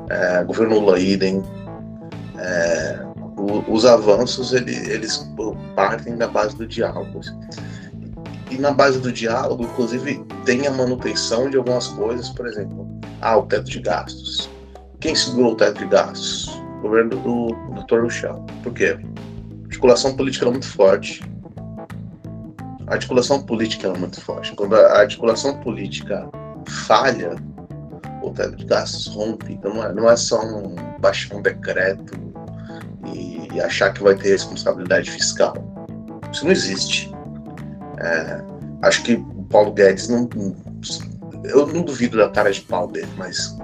[0.09, 1.43] é, governo Lula idem.
[2.37, 2.99] É,
[3.37, 5.29] o, os avanços ele, eles
[5.75, 7.19] partem da base do diálogo.
[8.49, 12.87] E na base do diálogo, inclusive, tem a manutenção de algumas coisas, por exemplo,
[13.21, 14.49] ah, o teto de gastos.
[14.99, 16.47] Quem segurou o teto de gastos?
[16.77, 17.47] O governo do,
[17.81, 18.03] Dr.
[18.03, 18.45] Michel.
[18.61, 18.97] Por quê?
[18.99, 21.23] A articulação política era muito forte.
[22.85, 24.53] A articulação política era muito forte.
[24.53, 26.29] Quando a articulação política
[26.67, 27.35] falha,
[28.21, 29.53] o teto de gastos rompe.
[29.53, 32.13] Então não é, não é só um baixar um decreto
[33.13, 35.53] e, e, achar que vai ter responsabilidade fiscal.
[36.31, 37.11] Isso não existe.
[37.99, 38.41] É,
[38.81, 40.29] acho que o Paulo Guedes não.
[41.43, 43.57] Eu não duvido da cara de pau dele, mas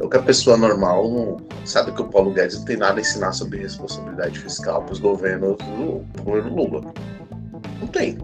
[0.00, 3.00] é que a pessoa normal não, sabe que o Paulo Guedes não tem nada a
[3.00, 6.94] ensinar sobre responsabilidade fiscal para os governos do governo Lula.
[7.80, 8.16] Não tem.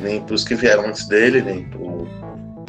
[0.00, 1.78] Nem para os que vieram antes dele, nem para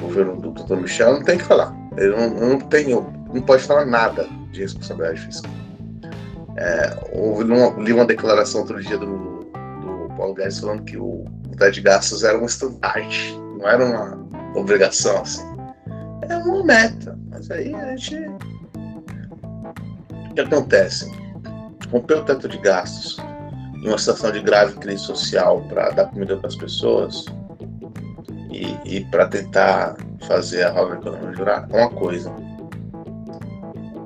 [0.06, 0.76] governo do Dr.
[0.76, 1.76] Michel, não tem que falar.
[1.98, 5.52] Ele não, não tem, não pode falar nada de responsabilidade fiscal.
[6.58, 11.26] É, houve uma, li uma declaração outro dia do, do Paulo Guedes falando que o
[11.58, 15.44] teto de gastos era um estandarte, não era uma obrigação assim.
[16.30, 18.16] É uma meta, mas aí a gente.
[20.30, 21.12] O que acontece?
[21.92, 23.18] Romper o teto de gastos
[23.76, 27.26] em uma situação de grave crise social para dar comida para as pessoas
[28.56, 29.98] e, e para tentar
[30.28, 32.32] fazer a roda econômica jurar uma coisa.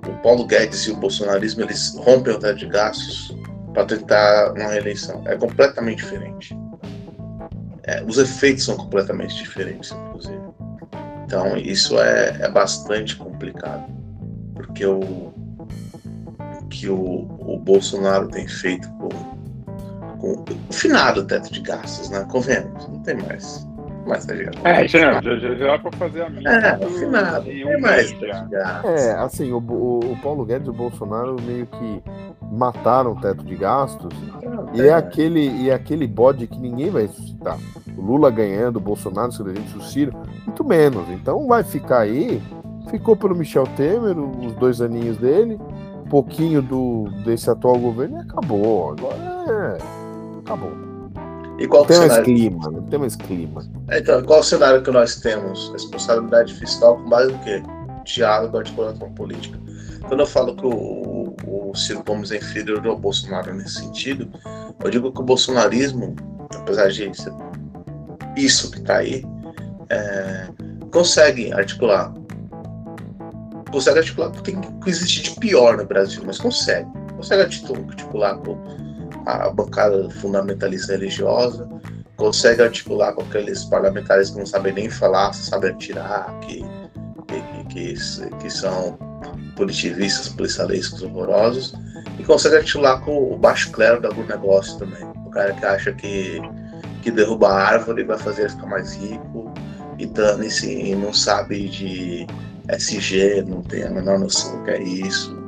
[0.07, 3.35] O Paulo Guedes e o bolsonarismo eles rompem o teto de gastos
[3.73, 5.21] para tentar uma reeleição.
[5.25, 6.57] É completamente diferente.
[7.83, 10.41] É, os efeitos são completamente diferentes, inclusive.
[11.25, 13.85] Então isso é, é bastante complicado,
[14.55, 15.31] porque o
[16.69, 19.09] que o, o Bolsonaro tem feito com,
[20.19, 22.25] com o finado teto de gastos, né?
[22.29, 23.67] Convenhamos, não tem mais
[24.09, 24.57] mais, tá ligado?
[24.65, 26.49] É, já, já, já, já pra fazer a minha.
[26.49, 28.15] É, afinado, tem mais.
[28.83, 32.03] É, assim, o, o, o, Paulo Guedes e o Bolsonaro meio que
[32.51, 34.13] mataram o teto de gastos.
[34.73, 37.57] e é, aquele, e é aquele bode que ninguém vai suscitar.
[37.95, 40.13] O Lula ganhando, o Bolsonaro se elegendo, o Ciro,
[40.45, 41.07] muito menos.
[41.09, 42.41] Então vai ficar aí.
[42.89, 45.59] Ficou pelo Michel Temer, os dois aninhos dele,
[46.03, 48.91] um pouquinho do, desse atual governo e acabou.
[48.91, 50.39] Agora é.
[50.39, 50.88] Acabou.
[51.59, 53.65] E qual tem mais clima, não tem mais clima.
[53.91, 55.69] Então, qual o cenário que nós temos?
[55.73, 57.61] Responsabilidade fiscal com base no quê?
[58.05, 59.59] Diálogo, articulação política.
[60.07, 64.29] Quando eu falo que o, o Ciro Gomes é inferior ao Bolsonaro nesse sentido,
[64.83, 66.15] eu digo que o bolsonarismo,
[66.55, 67.11] apesar de
[68.37, 69.25] isso que está aí,
[69.89, 70.47] é,
[70.91, 72.13] consegue articular.
[73.69, 76.89] Consegue articular o que existe de pior no Brasil, mas consegue.
[77.17, 78.57] Consegue articular com
[79.29, 81.67] a bancada fundamentalista religiosa,
[82.15, 86.63] consegue articular com aqueles parlamentares que não sabem nem falar, sabem atirar, que,
[87.27, 88.97] que, que, que são
[89.55, 91.73] punitivistas, policialescos horrorosos,
[92.17, 95.03] e consegue articular com o baixo clero do agronegócio também.
[95.25, 96.41] O cara que acha que,
[97.01, 99.53] que derruba a árvore vai fazer ele ficar mais rico,
[99.97, 102.27] e dane-se, e não sabe de
[102.69, 105.38] SG, não tem a menor noção do que é isso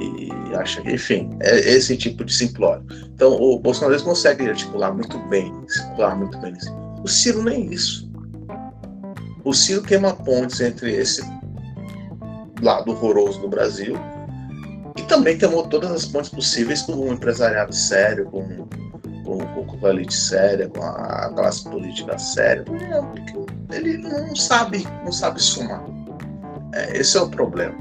[0.00, 2.84] e acha enfim, é esse tipo de simplório.
[3.14, 6.54] Então, o Bolsonaro consegue articular muito bem, circular muito bem.
[7.02, 8.10] O Ciro nem isso.
[9.44, 11.22] O Ciro queima pontes entre esse
[12.62, 13.96] lado horroroso do Brasil
[14.96, 18.68] e também queimou todas as pontes possíveis com um empresariado sério, com,
[19.24, 22.64] com, com a elite séria, com a classe política séria.
[23.72, 25.84] Ele não sabe, não sabe somar.
[26.74, 27.74] É, esse é o problema.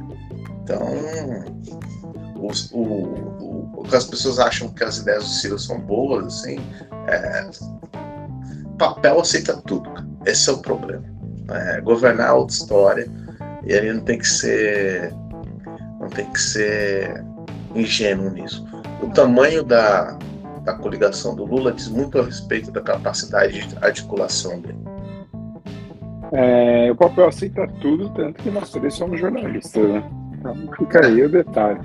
[0.63, 0.80] Então,
[2.42, 6.60] os, o, o, as pessoas acham que as ideias do Ciro são boas, assim,
[7.08, 7.50] é,
[8.78, 9.92] papel aceita tudo.
[10.26, 11.04] Esse é o problema.
[11.52, 13.08] É, governar é outra história
[13.66, 15.14] e ele não tem que ser
[16.00, 17.24] não tem que ser
[17.76, 18.66] ingênuo nisso.
[19.02, 20.18] O tamanho da,
[20.64, 24.80] da coligação do Lula diz muito a respeito da capacidade de articulação dele.
[26.32, 30.04] É, o papel aceita tudo, tanto que nós três somos jornalistas, né?
[30.38, 31.80] Então fica aí o detalhe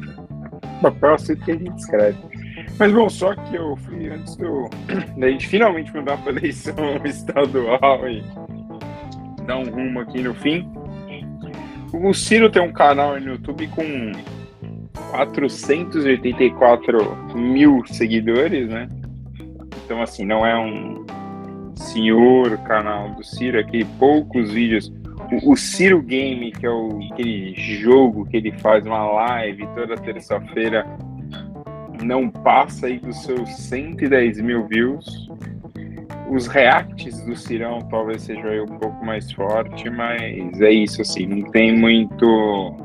[0.84, 2.18] papel aceito que a gente escreve.
[2.78, 4.68] Mas bom, só que eu fui antes do.
[5.18, 6.74] da gente finalmente mudar para eleição
[7.04, 8.22] estadual e
[9.46, 10.68] dar um rumo aqui no fim.
[11.92, 14.10] O Ciro tem um canal no YouTube com
[15.10, 18.88] 484 mil seguidores, né?
[19.84, 21.06] Então, assim, não é um
[21.76, 24.92] senhor canal do Ciro, aqui poucos vídeos
[25.42, 30.86] o, Ciro Game, que é o, aquele jogo que ele faz uma live toda terça-feira,
[32.02, 35.28] não passa aí dos seus 110 mil views.
[36.30, 41.50] Os reacts do Cirão talvez seja um pouco mais forte, mas é isso assim, não
[41.50, 42.76] tem muito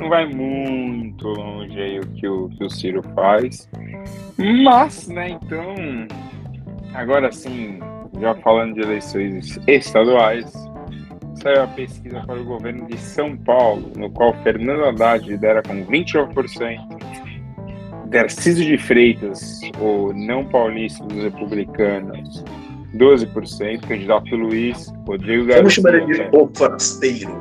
[0.00, 3.68] não vai muito longe aí o que o, que o Ciro faz.
[4.36, 5.74] Mas, né, então,
[6.94, 7.78] agora sim,
[8.20, 10.52] já falando de eleições estaduais,
[11.42, 15.84] saiu a pesquisa para o governo de São Paulo, no qual Fernando Haddad lidera com
[15.84, 17.02] 29%,
[18.10, 22.44] Tarcísio de Freitas, o não paulista dos republicanos,
[22.94, 25.56] 12%, candidato Luiz, Rodrigo Garcia.
[25.56, 27.32] Vamos chamar ele de o forasteiro.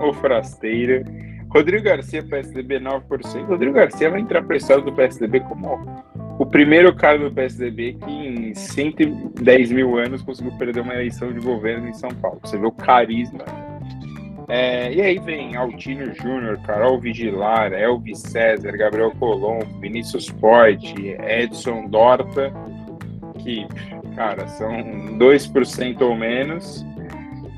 [0.00, 1.04] O forasteiro.
[1.48, 3.46] Rodrigo Garcia, PSDB, 9%.
[3.46, 6.02] Rodrigo Garcia vai entrar para história do PSDB como
[6.42, 11.38] o primeiro cara do PSDB que em 110 mil anos conseguiu perder uma eleição de
[11.38, 12.40] governo em São Paulo.
[12.42, 13.44] Você vê o carisma.
[14.48, 21.86] É, e aí vem Altino Júnior, Carol Vigilar, Elvis César, Gabriel Colombo, Vinícius Forte, Edson
[21.86, 22.52] Dorta,
[23.38, 23.64] que,
[24.16, 24.72] cara, são
[25.18, 26.84] 2% ou menos.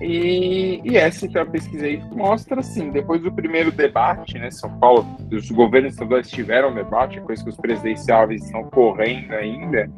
[0.01, 5.07] E, e essa a pesquisa aí mostra assim, depois do primeiro debate, né, São Paulo,
[5.31, 9.89] os governos estaduais tiveram debate, coisa que os presidenciáveis estão correndo ainda,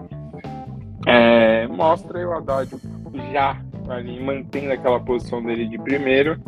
[1.07, 2.69] é, mostra o Haddad
[3.33, 3.57] já
[3.89, 6.39] ali mantendo aquela posição dele de primeiro,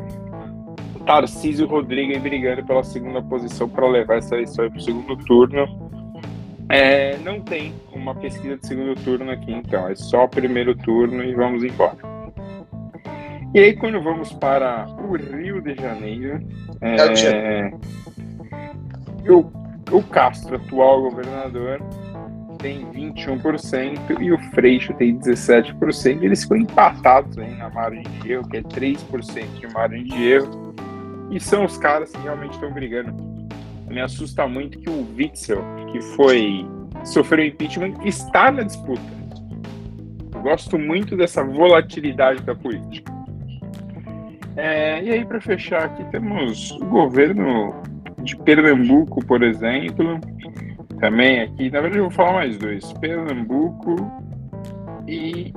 [1.07, 5.88] Tarcísio Rodrigues brigando pela segunda posição para levar essa eleição para o segundo turno.
[6.68, 11.34] É, não tem uma pesquisa de segundo turno aqui, então é só primeiro turno e
[11.34, 12.18] vamos embora.
[13.55, 16.38] E aí, quando vamos para o Rio de Janeiro,
[16.82, 17.70] é,
[19.28, 19.51] o,
[19.90, 21.80] o Castro, atual governador,
[22.59, 26.22] tem 21% e o Freixo tem 17%.
[26.22, 30.74] Eles ficam empatados hein, na margem de erro, que é 3% de margem de erro.
[31.30, 33.14] E são os caras que realmente estão brigando.
[33.86, 36.66] Me assusta muito que o Witzel, que foi
[37.05, 39.01] sofreu impeachment, está na disputa.
[40.34, 43.18] Eu gosto muito dessa volatilidade da política.
[44.59, 47.72] É, e aí, para fechar aqui, temos o governo
[48.24, 50.18] de Pernambuco, por exemplo.
[50.98, 53.94] Também aqui, na verdade, eu vou falar mais dois: Pernambuco
[55.06, 55.52] e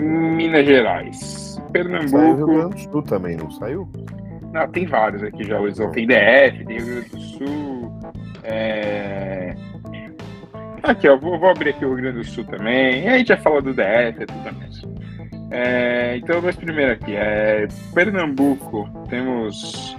[0.00, 1.60] Minas Gerais.
[1.72, 2.10] Pernambuco.
[2.10, 3.88] Saiu Rio Grande do Sul também, não saiu?
[4.52, 5.90] Não, tem vários aqui já, Luizão.
[5.90, 8.00] Tem DF, tem Rio Grande do Sul.
[8.44, 9.56] É...
[10.84, 13.02] Aqui, ó, vou, vou, abrir aqui o Rio Grande do Sul também.
[13.02, 14.93] E aí a gente já fala do DF, é tudo mais.
[15.50, 19.96] É, então, mas primeiro aqui, é, Pernambuco, temos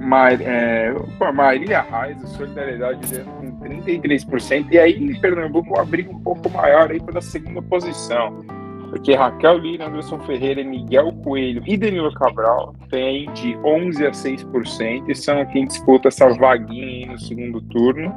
[0.00, 0.92] Mar, é,
[1.32, 7.00] Maria Raiz, Solidariedade com 33%, e aí em Pernambuco uma briga um pouco maior aí
[7.00, 8.44] pela segunda posição,
[8.90, 15.08] porque Raquel Lira, Anderson Ferreira, Miguel Coelho e Danilo Cabral têm de 11% a 6%
[15.08, 18.14] e são quem disputa essa vaguinha no segundo turno.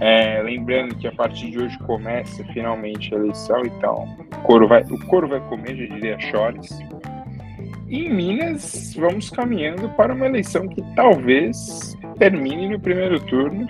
[0.00, 4.82] É, lembrando que a partir de hoje começa finalmente a eleição, então o couro vai,
[4.82, 6.78] o couro vai comer, já diria Chores.
[7.88, 13.66] E em Minas, vamos caminhando para uma eleição que talvez termine no primeiro turno.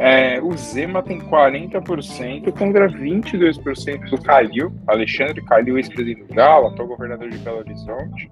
[0.00, 6.88] É, o Zema tem 40% contra 22% do Calil, Alexandre Calil, ex-presidente do Galo, atual
[6.88, 8.30] governador de Belo Horizonte.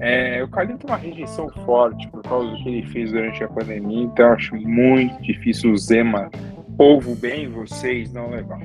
[0.00, 3.48] É, o Calil tem uma rejeição forte por causa do que ele fez durante a
[3.48, 6.30] pandemia, então acho muito difícil o Zema,
[6.76, 8.60] povo bem, vocês não levar.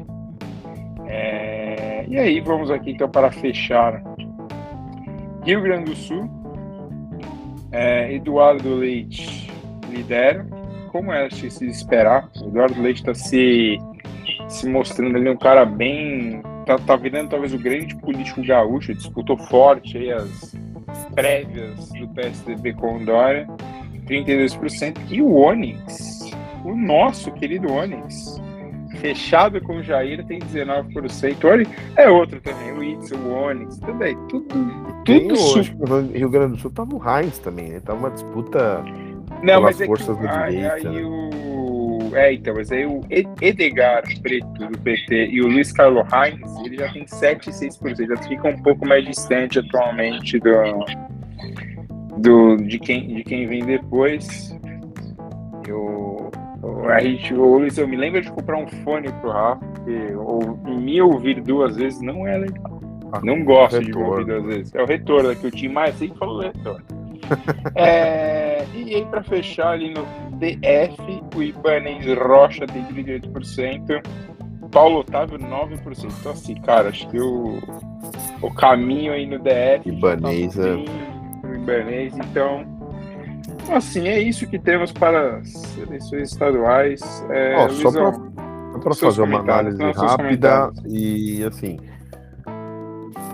[1.07, 4.01] É, e aí, vamos aqui então para fechar.
[5.43, 6.29] Rio Grande do Sul,
[7.71, 9.51] é, Eduardo Leite
[9.89, 10.45] lidera,
[10.91, 12.29] como é de se esperar.
[12.35, 13.79] Eduardo Leite está se,
[14.47, 16.41] se mostrando ali um cara bem.
[16.65, 20.55] Tá, tá virando talvez o grande político gaúcho, disputou forte aí as
[21.13, 23.47] prévias do PSDB com o Dória,
[24.07, 26.31] 32%, e o Onix,
[26.63, 28.41] o nosso querido Onix,
[28.99, 31.43] fechado com o Jair, tem 19%.
[31.45, 34.47] Olha, é outro também, o Itz, o Onix, também, tudo.
[35.05, 37.79] tudo o Rio Grande do Sul tá no Heinz também, né?
[37.79, 38.83] Tá uma disputa
[39.41, 40.89] Não, mas é forças que, da direita.
[40.89, 41.01] Aí, né?
[41.03, 41.52] o
[42.15, 46.77] é, então, mas aí o Edgar Preto do PT e o Luiz Carlos Heinz, ele
[46.77, 50.85] já tem 7 e 6%, já fica um pouco mais distante atualmente do,
[52.17, 54.57] do, de, quem, de quem vem depois.
[55.67, 56.31] Eu,
[56.89, 60.57] a gente, o Luiz, eu me lembro de comprar um fone pro Rafa, porque ou,
[60.65, 62.81] me ouvir duas vezes não é legal.
[63.11, 63.85] Ah, não gosto retorno.
[63.85, 64.75] de me ouvir duas vezes.
[64.75, 67.02] É o retorno, é que o Tim mais sempre falou retorno.
[67.75, 70.03] É, e aí, para fechar ali no
[70.37, 74.01] DF, o Ibanez Rocha tem 38%,
[74.71, 76.13] Paulo Otávio 9%.
[76.19, 77.59] Então, assim, cara, acho que o,
[78.41, 79.87] o caminho aí no DF.
[79.89, 81.55] Ibanez tá é.
[81.55, 82.65] Ibanez, então.
[83.71, 87.25] Assim, é isso que temos para as eleições estaduais.
[87.29, 87.91] É, oh, só
[88.79, 91.77] para fazer uma análise rápida e assim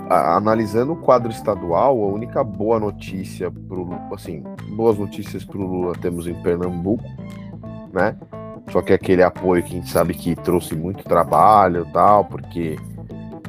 [0.09, 4.43] analisando o quadro estadual, a única boa notícia pro assim,
[4.75, 7.03] boas notícias para o Lula temos em Pernambuco,
[7.93, 8.17] né?
[8.71, 12.75] Só que aquele apoio que a gente sabe que trouxe muito trabalho tal, porque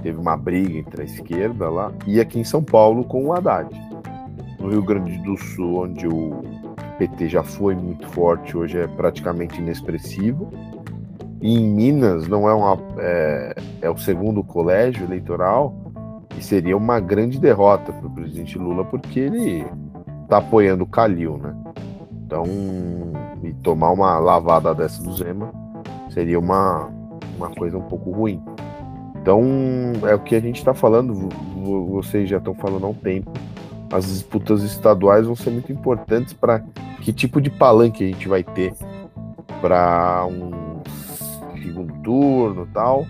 [0.02, 3.68] teve uma briga entre a esquerda lá, e aqui em São Paulo com o Haddad.
[4.58, 6.42] No Rio Grande do Sul, onde o
[6.98, 10.50] PT já foi muito forte, hoje é praticamente inexpressivo.
[11.40, 15.89] E em Minas não é uma é, é o segundo colégio eleitoral
[16.36, 19.64] e seria uma grande derrota para o presidente Lula porque ele
[20.22, 21.54] está apoiando o Calil, né?
[22.24, 22.44] Então,
[23.42, 25.52] e tomar uma lavada dessa do Zema
[26.10, 26.88] seria uma,
[27.36, 28.40] uma coisa um pouco ruim.
[29.20, 29.42] Então,
[30.08, 31.28] é o que a gente está falando,
[31.88, 33.30] vocês já estão falando há um tempo.
[33.92, 36.60] As disputas estaduais vão ser muito importantes para
[37.00, 38.72] que tipo de palanque a gente vai ter
[39.60, 40.80] para um
[41.60, 43.06] segundo turno tal.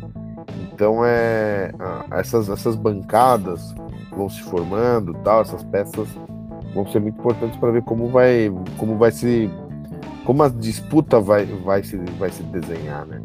[0.72, 1.72] Então é
[2.12, 3.74] essas, essas bancadas
[4.10, 6.08] vão se formando tal, essas peças
[6.74, 9.50] vão ser muito importantes para ver como vai como vai se
[10.24, 13.20] como a disputa vai vai se vai se desenhar, né?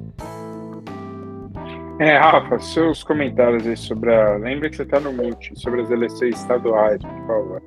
[1.99, 4.36] É, Rafa, seus comentários aí sobre a.
[4.36, 7.63] Lembra que você está no multi, sobre as eleições estaduais, por favor.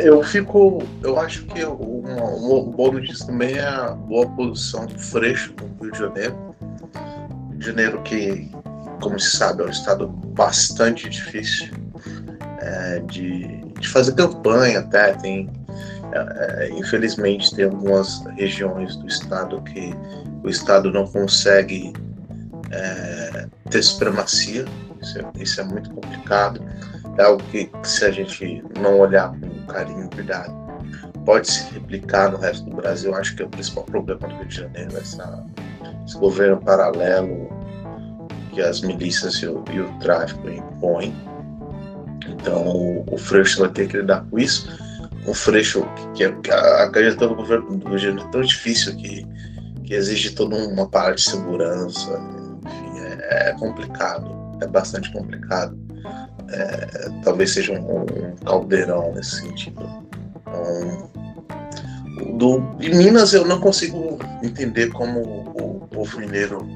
[0.00, 0.78] Eu fico.
[1.02, 5.82] Eu acho que uma, uma boa notícia também é a boa posição do Freixo no
[5.82, 6.51] Rio de Janeiro.
[7.62, 8.50] Janeiro, que,
[9.00, 11.68] como se sabe, é um estado bastante difícil
[12.60, 15.12] é, de, de fazer campanha, até.
[15.14, 15.50] Tem,
[16.12, 19.92] é, é infelizmente, tem algumas regiões do estado que
[20.42, 21.92] o estado não consegue
[22.70, 24.64] é, ter supremacia,
[25.00, 26.62] isso é, isso é, muito complicado,
[27.18, 30.62] é algo que, se a gente não olhar com carinho e cuidado,
[31.24, 33.14] pode se replicar no resto do Brasil.
[33.14, 35.44] Acho que é o principal problema do Rio de Janeiro, essa,
[36.06, 37.48] esse governo paralelo
[38.52, 41.14] que as milícias e o, e o tráfico impõem.
[42.28, 44.68] Então o, o Freixo vai ter que lidar com isso.
[45.26, 48.96] Um Freixo que, que, que a, a candidatura do governo do Rio é tão difícil
[48.96, 49.26] que,
[49.84, 52.20] que exige toda uma parte de segurança,
[53.32, 54.30] é complicado,
[54.60, 55.78] é bastante complicado.
[56.50, 59.82] É, talvez seja um, um, caldeirão nesse sentido.
[60.40, 61.10] Então,
[62.34, 66.66] do, de Minas eu não consigo entender como o povo mineiro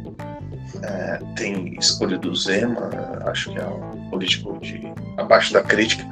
[0.83, 2.91] é, tem escolhido o Zema,
[3.27, 4.81] acho que é um político de
[5.17, 6.05] abaixo da crítica.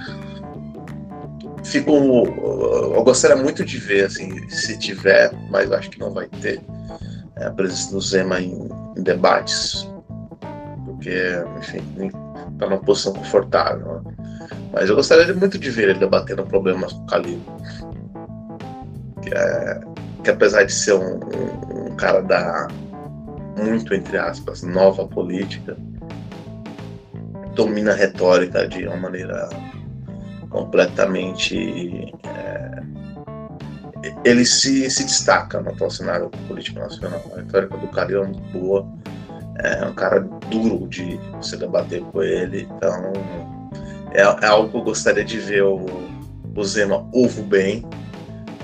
[1.64, 6.61] Fico, eu gostaria muito de ver, assim, se tiver, mas acho que não vai ter
[7.37, 9.87] é, a presença do Zema em, em debates
[11.05, 11.83] porque, enfim,
[12.53, 14.01] está numa posição confortável.
[14.01, 14.14] Né?
[14.72, 17.41] Mas eu gostaria muito de ver ele debatendo problemas com o Calil.
[19.25, 19.81] Que, é,
[20.22, 22.68] que apesar de ser um, um, um, cara da
[23.57, 25.77] muito, entre aspas, nova política,
[27.55, 29.49] domina a retórica de uma maneira
[30.51, 32.12] completamente.
[32.25, 32.83] É,
[34.22, 37.22] ele se, se destaca no atual cenário político nacional.
[37.33, 38.87] A retórica do Calil é muito boa
[39.59, 40.20] é um cara
[40.51, 43.12] duro de você debater com ele, então
[44.12, 45.87] é, é algo que eu gostaria de ver o,
[46.55, 47.85] o Zema ovo bem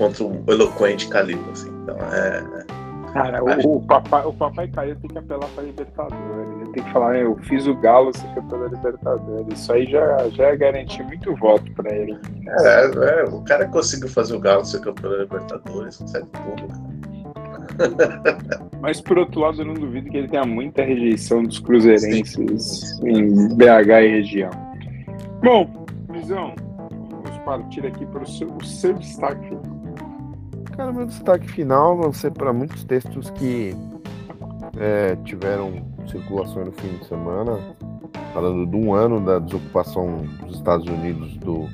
[0.01, 2.65] contra o eloquente Calil, assim, então é...
[3.13, 6.61] Cara, o, o, papai, o papai Caio tem que apelar para Libertadores.
[6.61, 9.59] Ele tem que falar, eu fiz o Galo ser campeão da Libertadores.
[9.59, 12.17] Isso aí já, já é garantir muito voto para ele.
[12.49, 18.61] É, é, o cara conseguiu fazer o Galo ser campeão da Libertadores, consegue tudo, cara.
[18.81, 23.09] Mas por outro lado, eu não duvido que ele tenha muita rejeição dos cruzeirenses sim,
[23.09, 24.51] em BH e região.
[25.43, 25.69] Bom,
[26.09, 26.55] Luizão,
[26.89, 29.57] vamos partir aqui para o seu, o seu destaque.
[30.81, 33.77] Cara, meu destaque final vão ser para muitos textos que
[34.79, 37.59] é, tiveram circulação no fim de semana,
[38.33, 41.69] falando de um ano da desocupação dos Estados Unidos do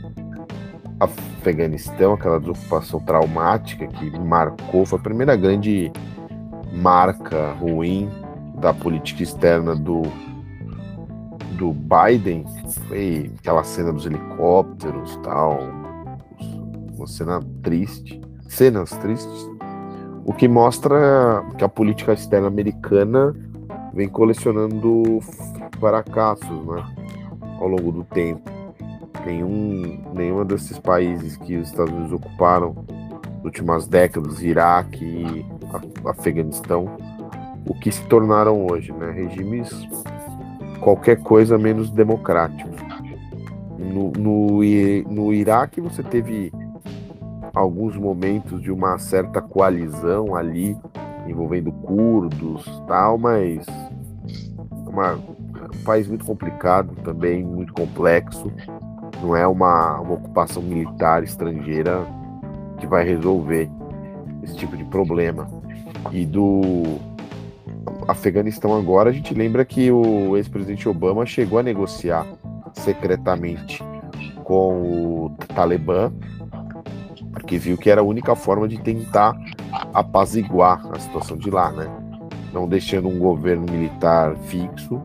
[0.99, 5.93] Afeganistão, aquela desocupação traumática que marcou, foi a primeira grande
[6.73, 8.11] marca ruim
[8.57, 10.03] da política externa do,
[11.53, 12.45] do Biden,
[12.89, 15.61] foi aquela cena dos helicópteros tal,
[16.97, 19.51] uma cena triste, cenas tristes,
[20.25, 23.35] o que mostra que a política externa americana
[23.93, 25.21] vem colecionando
[25.79, 26.85] fracassos né,
[27.61, 28.57] ao longo do tempo
[29.27, 32.75] nenhum, nenhuma desses países que os Estados Unidos ocuparam
[33.37, 35.45] nas últimas décadas, Iraque
[36.05, 36.97] Afeganistão,
[37.67, 39.11] o que se tornaram hoje, né?
[39.11, 39.71] Regimes
[40.81, 42.77] qualquer coisa menos democráticos.
[43.79, 44.63] No, no,
[45.11, 46.53] no Iraque você teve
[47.57, 50.77] alguns momentos de uma certa coalizão ali
[51.27, 53.65] envolvendo curdos tal, mas
[54.87, 55.19] uma
[55.85, 58.53] país muito complicado, também muito complexo.
[59.23, 62.07] Não é uma, uma ocupação militar estrangeira
[62.79, 63.71] que vai resolver
[64.43, 65.49] esse tipo de problema.
[66.13, 66.99] E do
[68.07, 72.27] Afeganistão agora, a gente lembra que o ex-presidente Obama chegou a negociar
[72.75, 73.83] secretamente
[74.45, 76.13] com o Talibã,
[77.47, 79.41] porque viu que era a única forma de tentar
[79.95, 81.87] apaziguar a situação de lá, né?
[82.53, 85.01] Não deixando um governo militar fixo,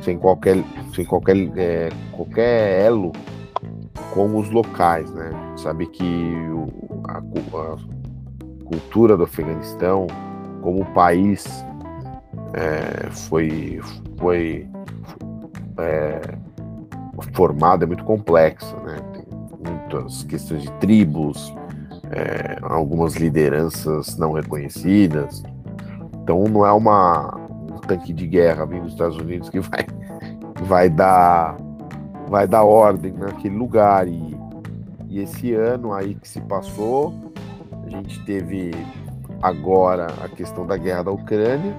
[0.00, 0.56] sem qualquer,
[0.94, 3.12] sem qualquer, é, qualquer elo
[4.14, 5.30] com os locais, né?
[5.58, 6.68] Sabe que o,
[7.06, 7.76] a, a,
[8.64, 10.06] cultura do Afeganistão,
[10.62, 11.44] como país,
[12.54, 13.82] é, foi,
[14.16, 14.66] foi
[15.76, 16.20] é,
[17.34, 18.96] formado, é muito complexa, né?
[19.90, 21.52] Muitas questões de tribos,
[22.12, 25.42] é, algumas lideranças não reconhecidas.
[26.22, 29.84] Então não é uma, um tanque de guerra vindo dos Estados Unidos que vai,
[30.62, 31.56] vai dar
[32.28, 34.36] vai dar ordem naquele lugar e,
[35.08, 37.12] e esse ano aí que se passou
[37.84, 38.70] a gente teve
[39.42, 41.76] agora a questão da guerra da Ucrânia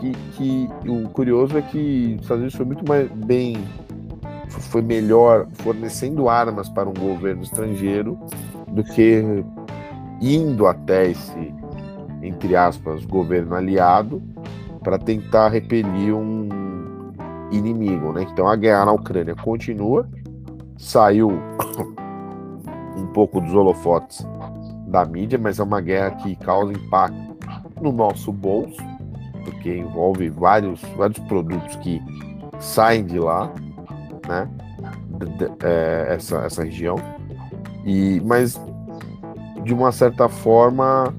[0.00, 3.64] que, que o curioso é que os Estados Unidos foi muito mais bem
[4.60, 8.18] foi melhor fornecendo armas para um governo estrangeiro
[8.68, 9.44] do que
[10.20, 11.54] indo até esse,
[12.22, 14.22] entre aspas, governo aliado
[14.82, 16.48] para tentar repelir um
[17.50, 18.26] inimigo, né?
[18.32, 20.08] Então a guerra na Ucrânia continua,
[20.78, 21.30] saiu
[22.96, 24.26] um pouco dos holofotes
[24.86, 27.36] da mídia, mas é uma guerra que causa impacto
[27.80, 28.82] no nosso bolso,
[29.44, 32.00] porque envolve vários, vários produtos que
[32.58, 33.52] saem de lá,
[34.26, 34.48] né?
[35.62, 36.96] É, essa, essa região.
[37.84, 38.60] E, mas,
[39.64, 41.14] de uma certa forma,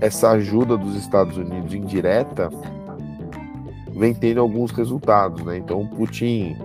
[0.00, 2.50] essa ajuda dos Estados Unidos indireta
[3.92, 5.44] vem tendo alguns resultados.
[5.44, 5.58] Né?
[5.58, 6.56] Então, Putin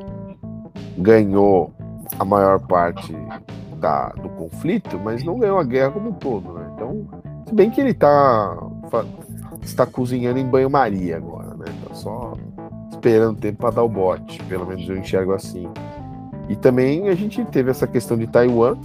[0.98, 1.74] ganhou
[2.18, 3.14] a maior parte
[3.78, 6.54] da, do conflito, mas não ganhou a guerra como um todo.
[6.54, 6.72] Né?
[6.74, 7.06] Então,
[7.46, 8.58] se bem que ele tá,
[9.62, 11.45] está cozinhando em banho-maria agora,
[13.06, 15.70] esperando tempo para dar o bote, pelo menos eu enxergo assim.
[16.50, 18.78] E também a gente teve essa questão de Taiwan,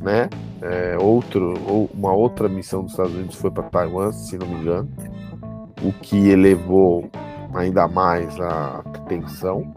[0.00, 0.30] né?
[0.62, 4.54] É, outro, ou uma outra missão dos Estados Unidos foi para Taiwan, se não me
[4.54, 4.88] engano,
[5.82, 7.10] o que elevou
[7.52, 9.70] ainda mais a tensão.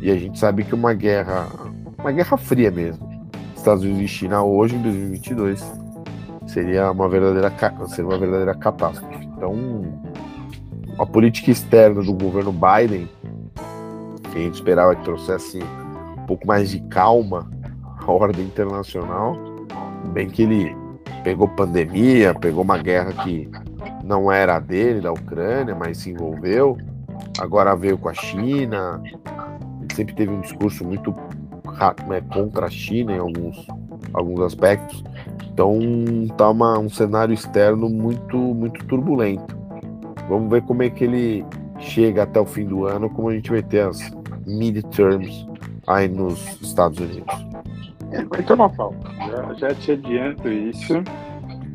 [0.00, 1.46] E a gente sabe que uma guerra,
[1.98, 3.08] uma guerra fria mesmo,
[3.54, 5.62] Estados Unidos e China hoje em 2022
[6.46, 7.52] seria uma verdadeira
[7.86, 9.24] seria uma verdadeira catástrofe.
[9.36, 10.09] Então,
[11.00, 13.08] a política externa do governo Biden,
[14.30, 17.50] que a gente esperava que trouxesse um pouco mais de calma
[18.06, 19.34] a ordem internacional.
[20.12, 20.76] Bem que ele
[21.24, 23.48] pegou pandemia, pegou uma guerra que
[24.04, 26.76] não era dele, da Ucrânia, mas se envolveu.
[27.38, 29.02] Agora veio com a China.
[29.94, 31.14] Sempre teve um discurso muito
[32.06, 33.66] né, contra a China em alguns,
[34.12, 35.02] alguns aspectos.
[35.50, 35.78] Então
[36.36, 39.59] tá uma, um cenário externo muito, muito turbulento.
[40.30, 41.44] Vamos ver como é que ele
[41.80, 43.98] chega até o fim do ano, como a gente vai ter as
[44.46, 45.44] midterms
[45.88, 47.46] aí nos Estados Unidos.
[48.12, 49.10] É, vai tomar falta.
[49.26, 51.02] Já, já te adianto isso.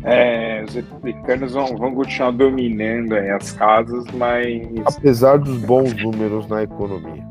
[0.03, 4.65] É, os republicanos vão, vão continuar dominando as casas, mas.
[4.85, 7.25] Apesar dos bons números na economia.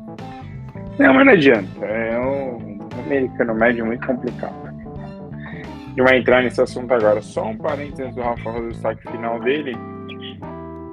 [0.99, 1.87] Não, mas não adianta.
[1.87, 4.55] É um americano médio muito complicado.
[4.67, 7.23] A gente vai entrar nesse assunto agora.
[7.23, 9.75] Só um parênteses do Rafa fazer o destaque final dele.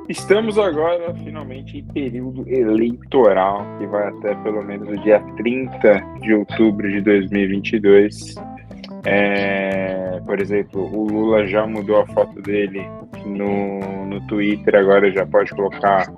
[0.09, 6.33] Estamos agora finalmente em período eleitoral, que vai até pelo menos o dia 30 de
[6.33, 8.35] outubro de 2022.
[9.05, 12.85] É, por exemplo, o Lula já mudou a foto dele
[13.25, 16.11] no, no Twitter, agora já pode colocar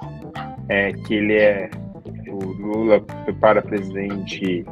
[0.70, 1.70] é, que ele é
[2.28, 3.00] o Lula
[3.40, 4.66] para presidente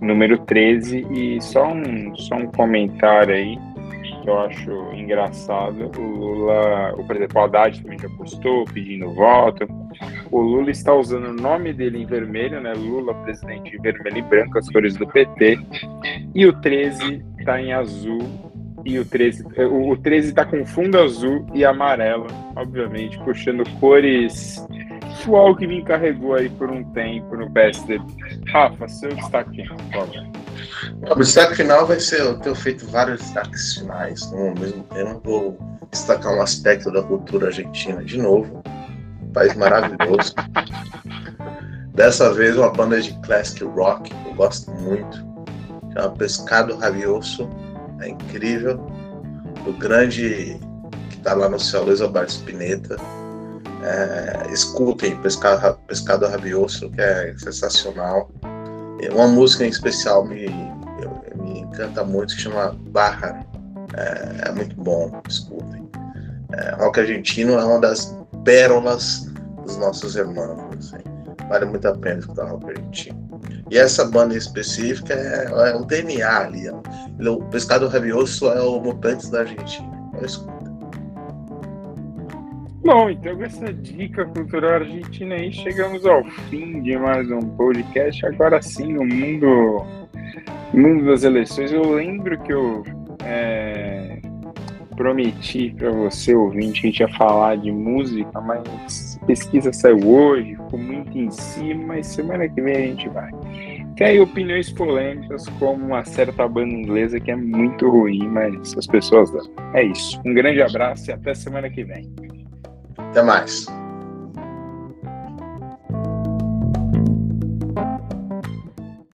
[0.00, 1.06] número 13.
[1.10, 3.58] E só um, só um comentário aí
[4.26, 5.90] eu acho engraçado.
[5.98, 9.66] O Lula, o, o Haddad também já postou pedindo voto.
[10.30, 12.72] O Lula está usando o nome dele em vermelho, né?
[12.72, 15.58] Lula, presidente em vermelho e branco, as cores do PT.
[16.34, 18.20] E o 13 está em azul.
[18.84, 24.66] E o 13, o 13 está com fundo azul e amarelo, obviamente, puxando cores
[25.26, 28.00] o Alckmin encarregou aí por um tempo no PSD.
[28.52, 30.08] Rafa, seu destaque final.
[31.10, 35.20] O destaque final vai ser eu ter feito vários destaques finais no mesmo tempo.
[35.24, 35.58] Vou
[35.90, 38.62] destacar um aspecto da cultura argentina de novo.
[39.22, 40.34] Um país maravilhoso.
[41.94, 45.24] Dessa vez uma banda de classic rock que eu gosto muito.
[45.92, 47.48] Chama Pescado Rabioso.
[48.00, 48.86] É incrível.
[49.66, 50.58] O grande
[51.10, 52.96] que está lá no céu, Luiz Alberto Spinetta
[53.82, 58.30] É, escutem Pescado, Pescado Rabioso, que é sensacional.
[59.12, 60.48] Uma música em especial me,
[61.36, 63.44] me encanta muito, que chama Barra.
[63.96, 65.88] É, é muito bom, escutem.
[66.52, 69.26] É, rock argentino é uma das pérolas
[69.64, 70.76] dos nossos irmãos.
[70.78, 71.02] Assim.
[71.48, 73.30] Vale muito a pena escutar rock argentino.
[73.70, 76.68] E essa banda específica é, é o DNA ali.
[76.68, 76.80] Ó.
[77.30, 79.90] O Pescado Rabioso é o Mutantes da Argentina.
[80.18, 80.59] Eu escuto.
[82.82, 88.24] Bom, então com essa dica cultural argentina aí, chegamos ao fim de mais um podcast.
[88.24, 89.84] Agora sim, no mundo,
[90.72, 92.82] mundo das eleições, eu lembro que eu
[93.22, 94.18] é,
[94.96, 100.56] prometi para você, ouvinte, que a gente ia falar de música, mas pesquisa saiu hoje,
[100.56, 103.30] ficou muito em cima, mas semana que vem a gente vai.
[103.94, 109.30] Tem opiniões polêmicas, como uma certa banda inglesa que é muito ruim, mas as pessoas
[109.30, 109.42] dão.
[109.74, 110.18] É isso.
[110.24, 112.10] Um grande abraço e até semana que vem.
[113.10, 113.79] Até mais.